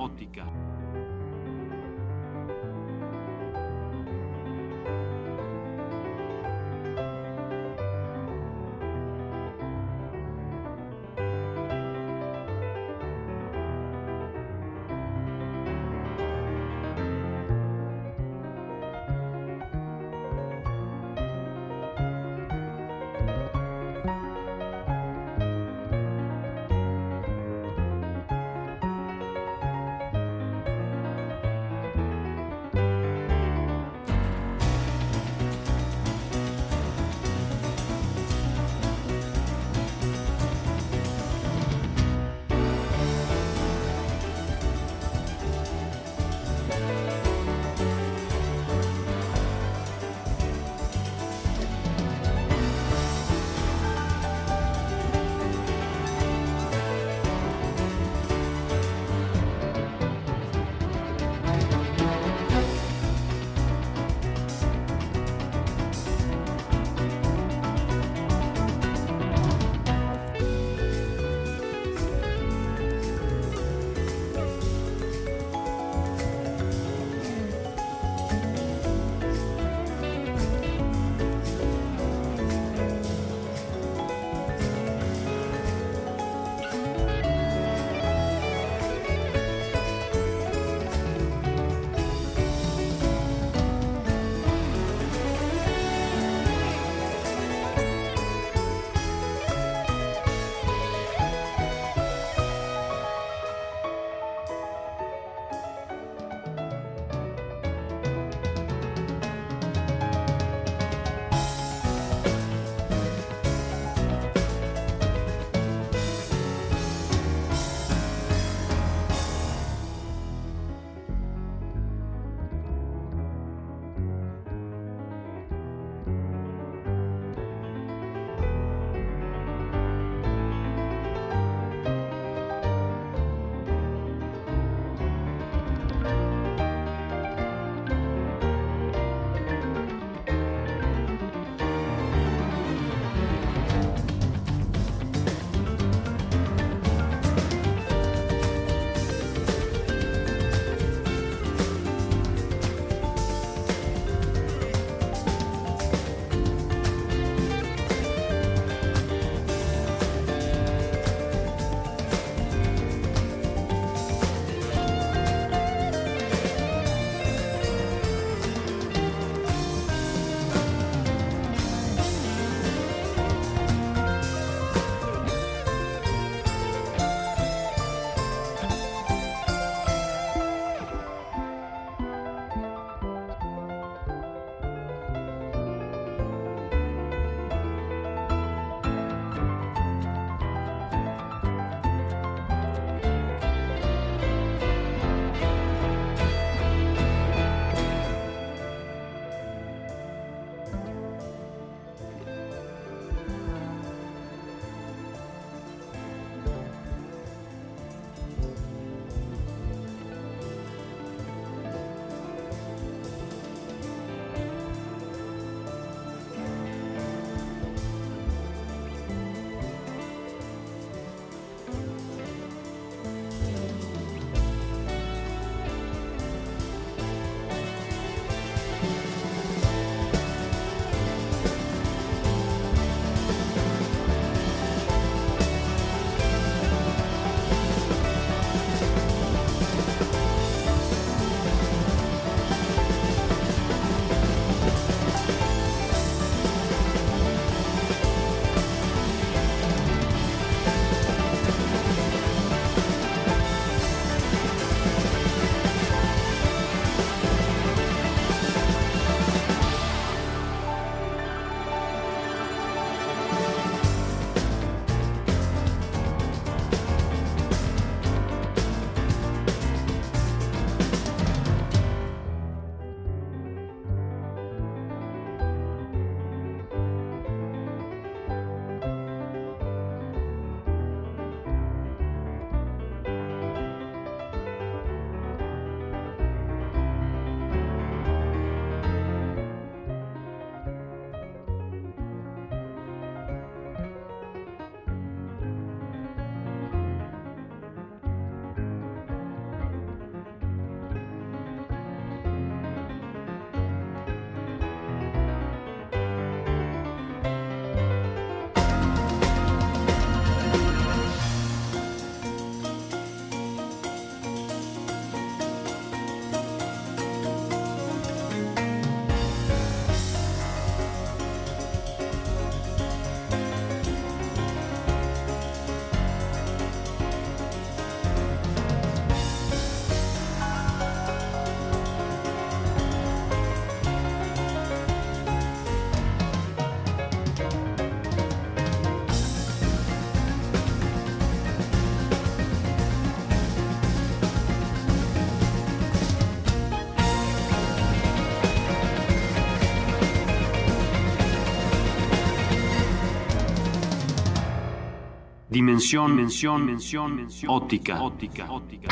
[355.54, 358.88] Dimensión, mención, mención, mención, óptica, óptica, óptica.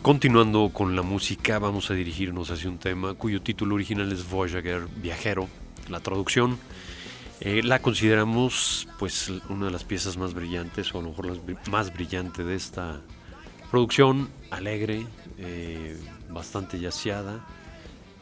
[0.00, 4.86] Continuando con la música, vamos a dirigirnos hacia un tema cuyo título original es Voyager,
[5.02, 5.48] Viajero.
[5.88, 6.60] La traducción
[7.40, 11.56] eh, la consideramos pues una de las piezas más brillantes, o a lo mejor la
[11.72, 13.00] más brillante de esta
[13.72, 15.08] producción, alegre,
[15.38, 15.98] eh,
[16.30, 17.44] bastante yaceada,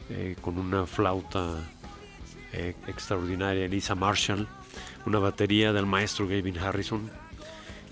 [0.09, 1.55] eh, con una flauta
[2.87, 4.47] extraordinaria, Elisa Marshall,
[5.05, 7.11] una batería del maestro Gavin Harrison,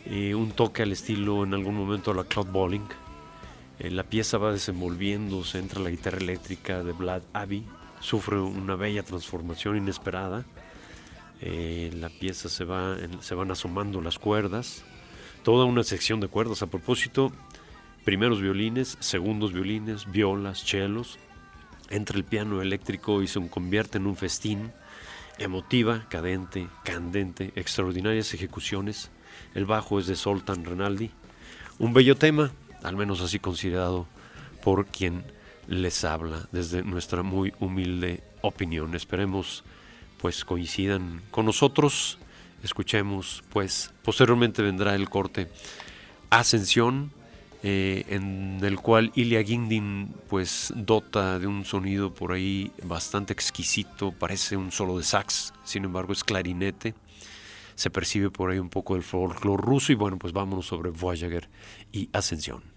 [0.07, 2.87] un toque al estilo en algún momento a la Claude Bolling
[3.79, 7.63] eh, la pieza va desenvolviéndose, entra la guitarra eléctrica de Vlad Abbey,
[7.99, 10.45] sufre una bella transformación inesperada.
[11.41, 14.85] Eh, la pieza se, va, se van asomando las cuerdas,
[15.43, 16.61] toda una sección de cuerdas.
[16.61, 17.33] A propósito,
[18.05, 21.19] primeros violines, segundos violines, violas, chelos.
[21.89, 24.71] Entra el piano eléctrico y se convierte en un festín.
[25.37, 29.11] Emotiva, cadente, candente, extraordinarias ejecuciones.
[29.53, 31.11] El bajo es de Soltan Renaldi.
[31.77, 32.51] Un bello tema,
[32.83, 34.07] al menos así considerado
[34.63, 35.23] por quien
[35.67, 38.95] les habla desde nuestra muy humilde opinión.
[38.95, 39.63] Esperemos
[40.21, 42.17] pues coincidan con nosotros.
[42.63, 45.49] Escuchemos pues posteriormente vendrá el corte
[46.29, 47.11] Ascensión
[47.67, 54.11] eh, en el cual Ilya Gindin pues dota de un sonido por ahí bastante exquisito,
[54.11, 56.93] parece un solo de sax, sin embargo es clarinete
[57.75, 61.49] se percibe por ahí un poco del folclore ruso y bueno, pues vámonos sobre Voyager
[61.91, 62.74] y Ascensión.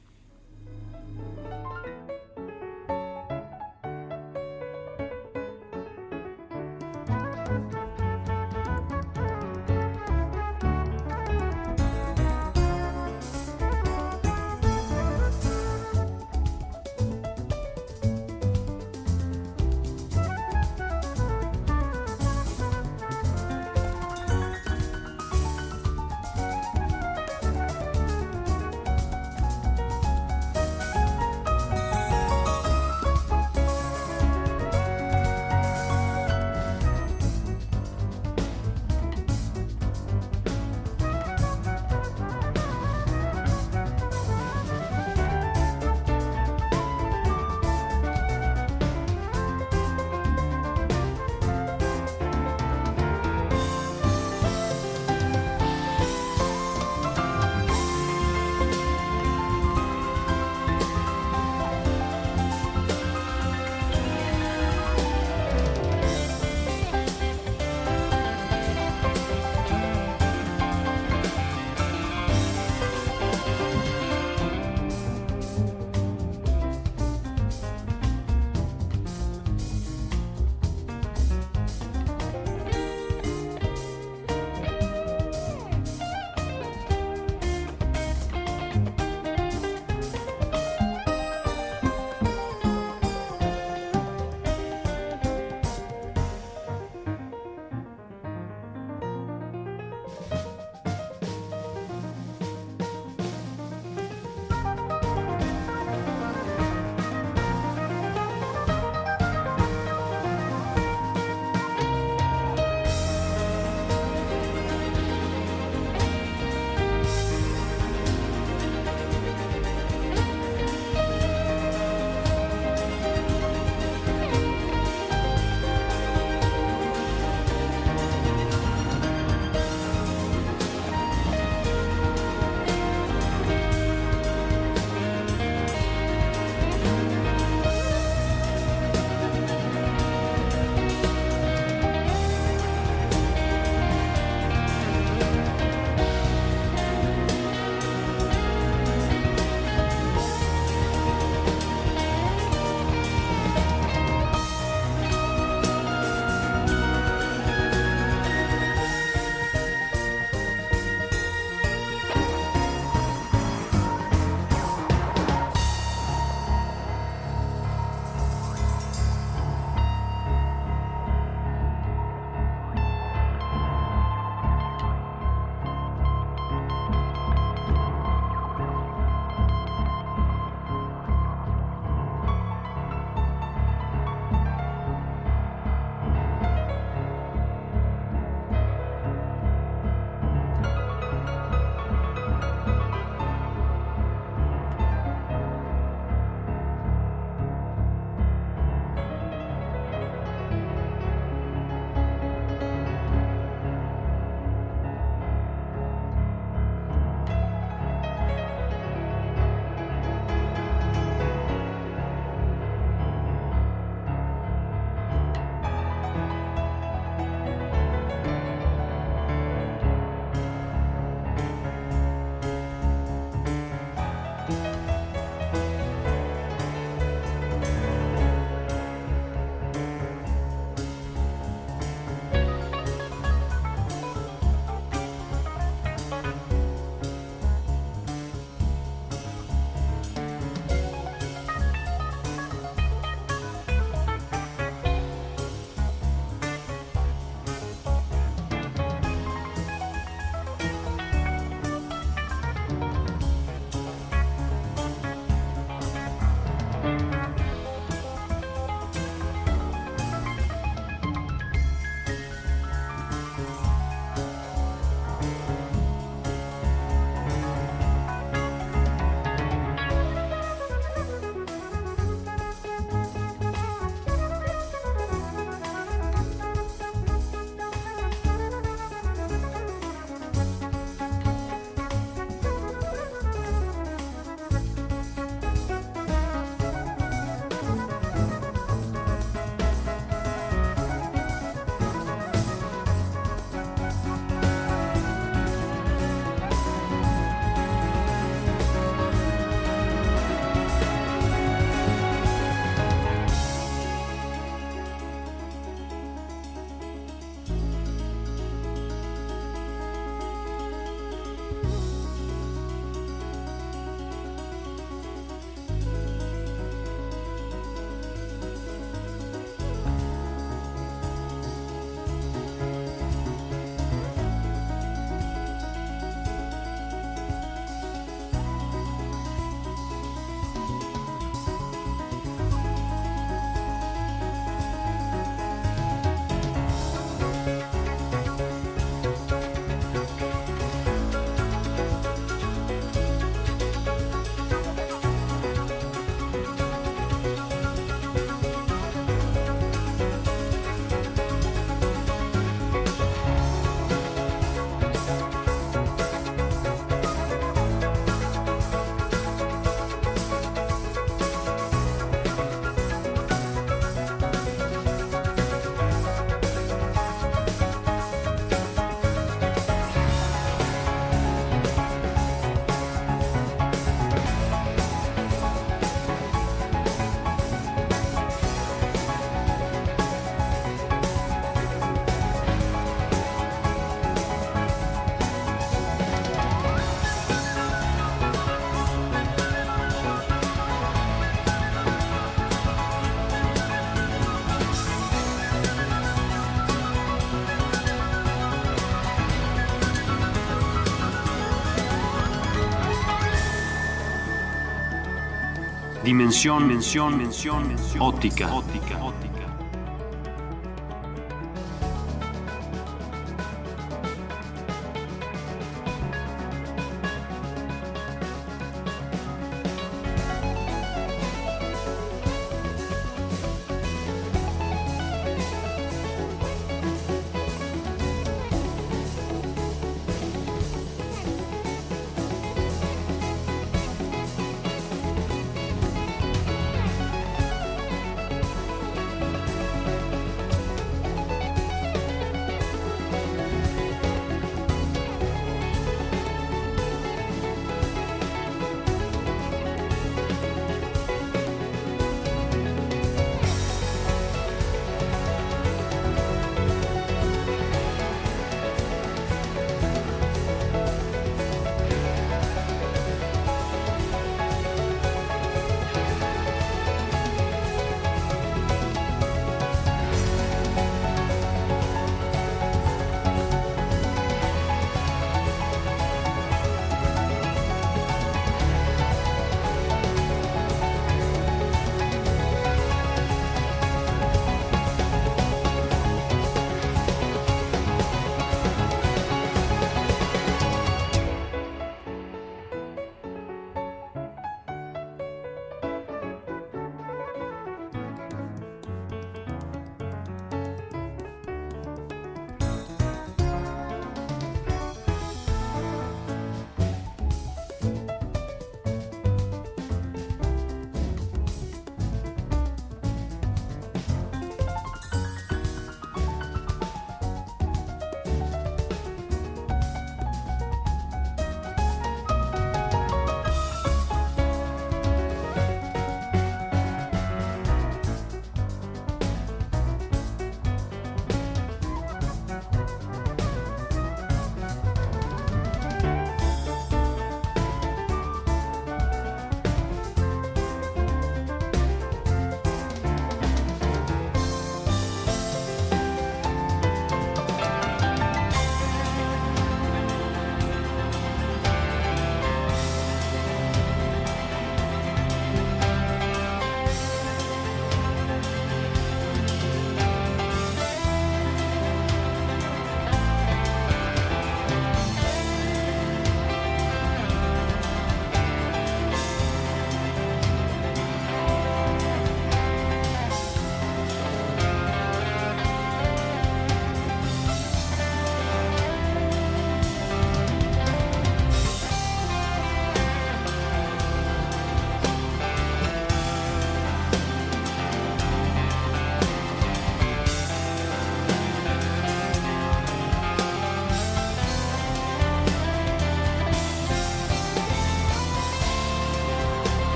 [406.18, 408.02] Dimensión, mención, mención, mención.
[408.02, 409.37] Óptica, óptica, óptica.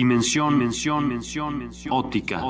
[0.00, 1.94] Dimensión, mención, mención, mención.
[1.94, 2.40] Óptica,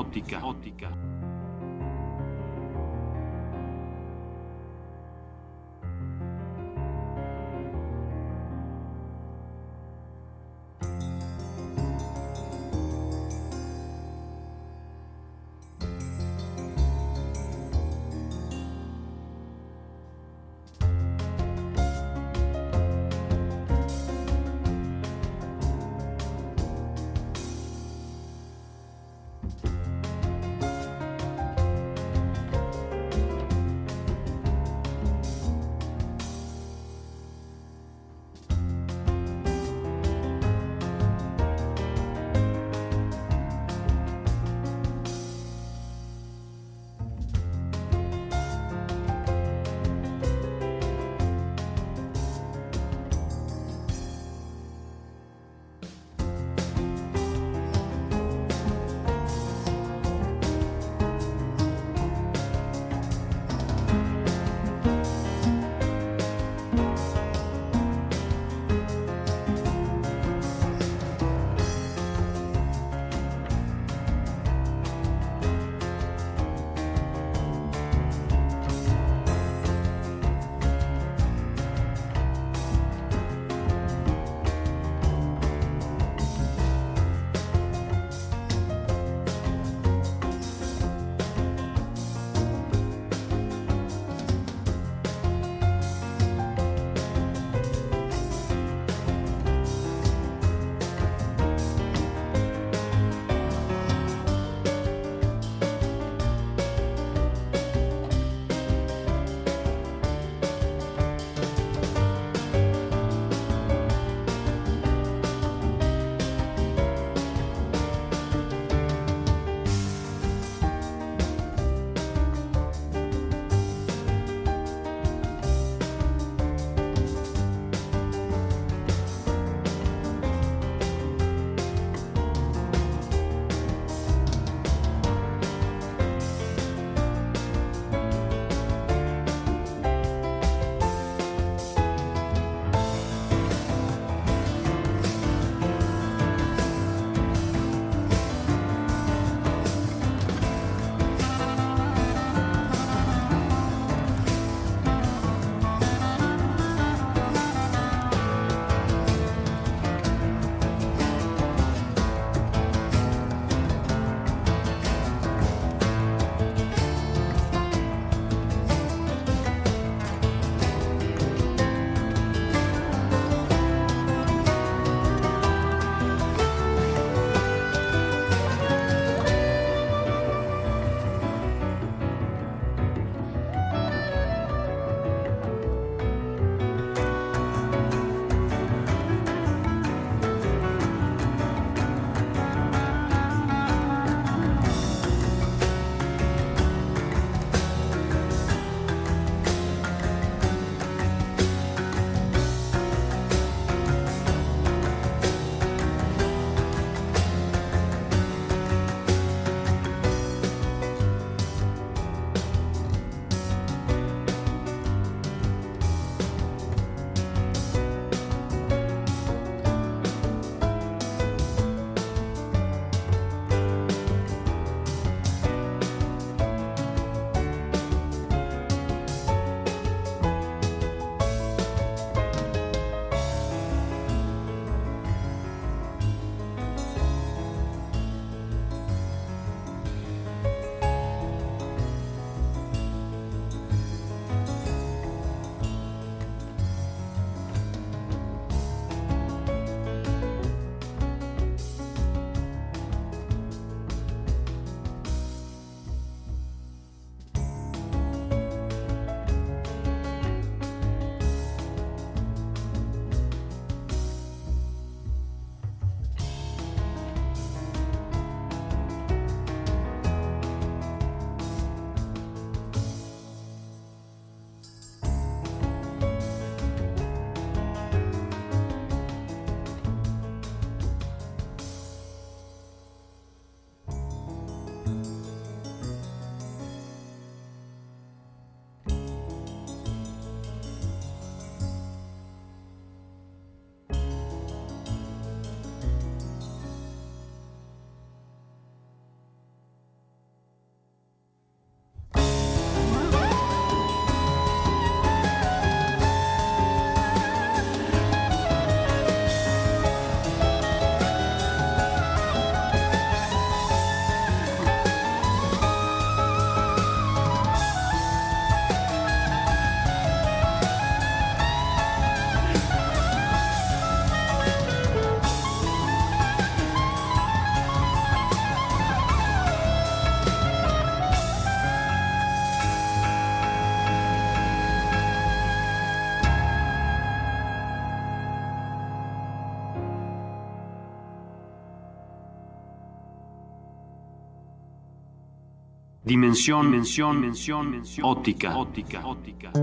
[346.11, 349.53] Dimensión, mención, mención, mención, óptica, óptica, óptica.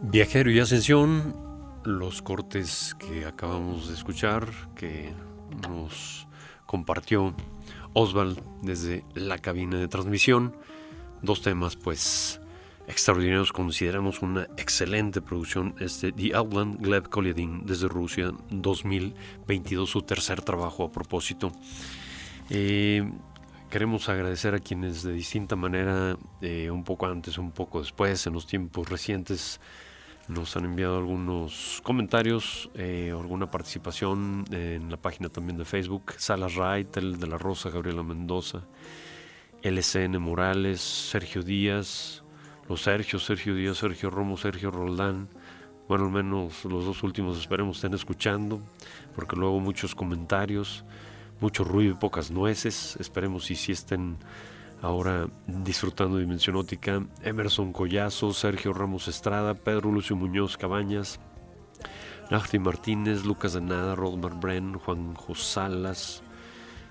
[0.00, 1.34] Viajero y Ascensión,
[1.82, 4.46] los cortes que acabamos de escuchar,
[4.76, 5.12] que
[5.68, 6.28] nos
[6.66, 7.34] compartió
[7.94, 10.54] Oswald desde la cabina de transmisión.
[11.20, 12.40] Dos temas, pues,
[12.90, 13.52] extraordinarios.
[13.52, 15.74] Consideramos una excelente producción.
[15.78, 21.52] Este The Outland Gleb Kolyadin desde Rusia, 2022, su tercer trabajo a propósito.
[22.50, 23.08] Eh,
[23.70, 28.34] queremos agradecer a quienes de distinta manera, eh, un poco antes, un poco después, en
[28.34, 29.60] los tiempos recientes,
[30.26, 36.14] nos han enviado algunos comentarios, eh, alguna participación en la página también de Facebook.
[36.18, 38.62] Salas Wright, el de la Rosa, Gabriela Mendoza,
[39.62, 42.19] LCN Morales, Sergio Díaz,
[42.70, 45.28] los Sergio, Sergio Díaz, Sergio Romo, Sergio Roldán.
[45.88, 48.60] Bueno, al menos los dos últimos esperemos estén escuchando,
[49.16, 50.84] porque luego muchos comentarios,
[51.40, 52.96] mucho ruido y pocas nueces.
[53.00, 54.18] Esperemos si sí estén
[54.82, 61.18] ahora disfrutando de Dimensión Óptica, Emerson Collazo, Sergio Ramos Estrada, Pedro Lucio Muñoz Cabañas,
[62.30, 66.22] Nachti Martínez, Lucas de Nada, Rodmar Bren, Juan Salas,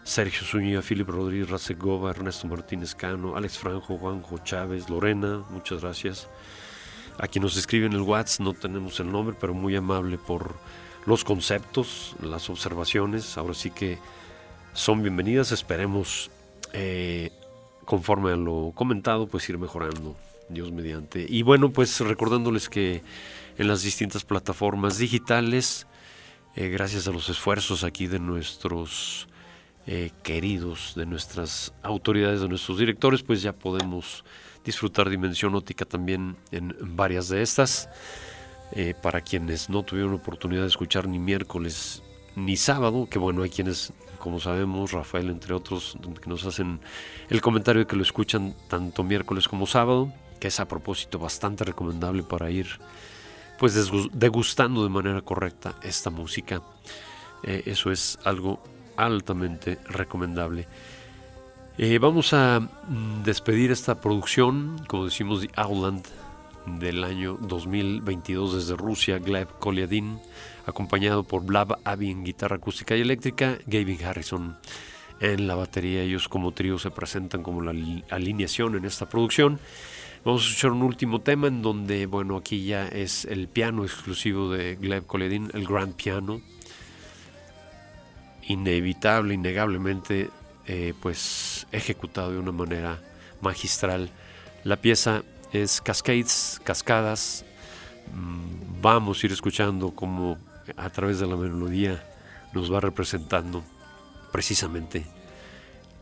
[0.10, 6.27] Sergio Zúñiga, Filipe Rodríguez Racegova, Ernesto Martínez Cano, Alex Franjo, Juanjo Chávez, Lorena, muchas gracias.
[7.19, 10.56] A quien nos escribe en el WhatsApp no tenemos el nombre, pero muy amable por
[11.06, 13.38] los conceptos, las observaciones.
[13.38, 13.99] Ahora sí que
[14.73, 15.52] son bienvenidas.
[15.52, 16.31] Esperemos
[16.73, 17.31] eh,
[17.86, 20.15] conforme a lo comentado, pues ir mejorando,
[20.49, 21.23] Dios mediante.
[21.30, 23.03] Y bueno, pues recordándoles que
[23.60, 25.86] en las distintas plataformas digitales,
[26.56, 29.29] eh, gracias a los esfuerzos aquí de nuestros
[29.88, 34.24] eh, queridos, de nuestras autoridades, de nuestros directores, pues ya podemos
[34.64, 37.90] disfrutar Dimensión Óptica también en varias de estas.
[38.72, 42.04] Eh, para quienes no tuvieron oportunidad de escuchar ni miércoles
[42.36, 46.80] ni sábado, que bueno, hay quienes como sabemos, Rafael, entre otros, que nos hacen
[47.30, 51.64] el comentario de que lo escuchan tanto miércoles como sábado, que es a propósito bastante
[51.64, 52.68] recomendable para ir
[53.58, 53.76] pues
[54.14, 56.62] degustando de manera correcta esta música.
[57.44, 58.62] Eh, eso es algo
[59.06, 60.68] altamente recomendable.
[61.78, 66.06] Eh, vamos a mm, despedir esta producción, como decimos, de Outland
[66.66, 70.20] del año 2022 desde Rusia, Gleb Kolyadin
[70.70, 74.58] acompañado por Blab en guitarra acústica y eléctrica, Gavin Harrison
[75.20, 76.02] en la batería.
[76.02, 77.72] Ellos como trío se presentan como la
[78.10, 79.60] alineación en esta producción.
[80.24, 84.52] Vamos a escuchar un último tema en donde, bueno, aquí ya es el piano exclusivo
[84.52, 86.42] de Gleb Koledin, el Grand Piano.
[88.50, 90.30] Inevitable, innegablemente,
[90.68, 93.00] eh, pues ejecutado de una manera
[93.42, 94.10] magistral.
[94.66, 95.24] La pieza
[95.54, 97.46] es Cascades, Cascadas.
[98.14, 100.38] Mm, vamos a ir escuchando como
[100.76, 102.04] a través de la melodía
[102.54, 103.64] nos va representando
[104.32, 105.06] precisamente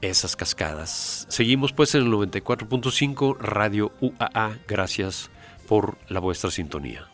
[0.02, 1.26] esas cascadas.
[1.30, 4.58] Seguimos pues en el 94.5 Radio UAA.
[4.68, 5.30] Gracias
[5.68, 7.08] por la vuestra sintonía.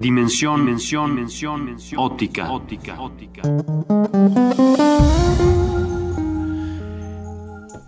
[0.00, 3.42] Dimensión, mención, mención, mención, óptica, óptica, óptica.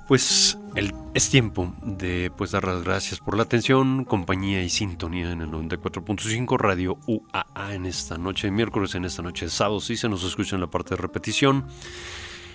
[0.07, 5.33] Pues el, es tiempo de pues dar las gracias por la atención, compañía y sintonía
[5.33, 9.81] en el 94.5 Radio UAA en esta noche de miércoles, en esta noche de sábado,
[9.81, 11.65] si se nos escucha en la parte de repetición.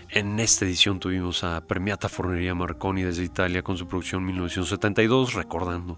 [0.09, 5.97] En esta edición tuvimos a Premiata Fornería Marconi desde Italia con su producción 1972, recordando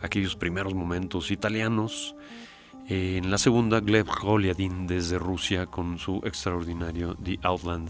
[0.00, 2.14] aquellos primeros momentos italianos.
[2.86, 7.88] En la segunda, Gleb Goliadin desde Rusia con su extraordinario The Outland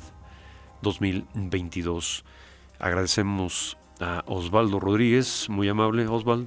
[0.82, 2.24] 2022.
[2.78, 6.46] Agradecemos a Osvaldo Rodríguez, muy amable Osvaldo.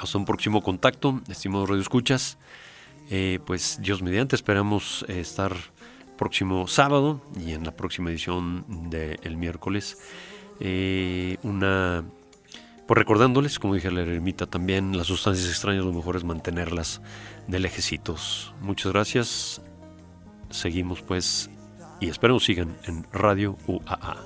[0.00, 2.38] Hasta un próximo contacto, estimado Radio Escuchas.
[3.10, 5.54] Eh, pues Dios mediante, esperamos estar
[6.16, 9.98] próximo sábado y en la próxima edición del miércoles.
[10.58, 12.02] Eh, una
[12.88, 17.02] pues recordándoles, como dije a la ermita también, las sustancias extrañas lo mejor es mantenerlas
[17.46, 18.54] de lejecitos.
[18.62, 19.60] Muchas gracias.
[20.48, 21.50] Seguimos pues
[22.00, 24.16] y esperemos sigan en Radio UAA.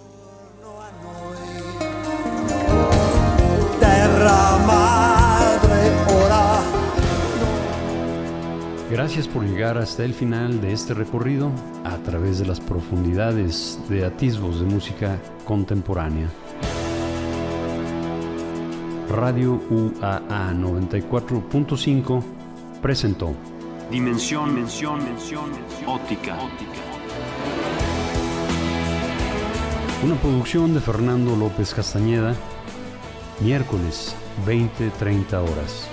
[8.93, 11.51] Gracias por llegar hasta el final de este recorrido
[11.83, 16.29] a través de las profundidades de atisbos de música contemporánea.
[19.11, 22.23] Radio UAA 94.5
[22.81, 23.35] presentó
[23.91, 26.93] Dimensión, mención, mención, mención, óptica, óptica.
[30.03, 32.35] una producción de Fernando López Castañeda,
[33.39, 34.17] miércoles
[34.47, 35.89] 20-30 horas.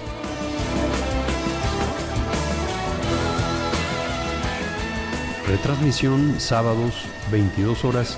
[5.48, 8.18] Retransmisión sábados 22 horas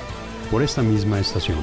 [0.50, 1.60] por esta misma estación.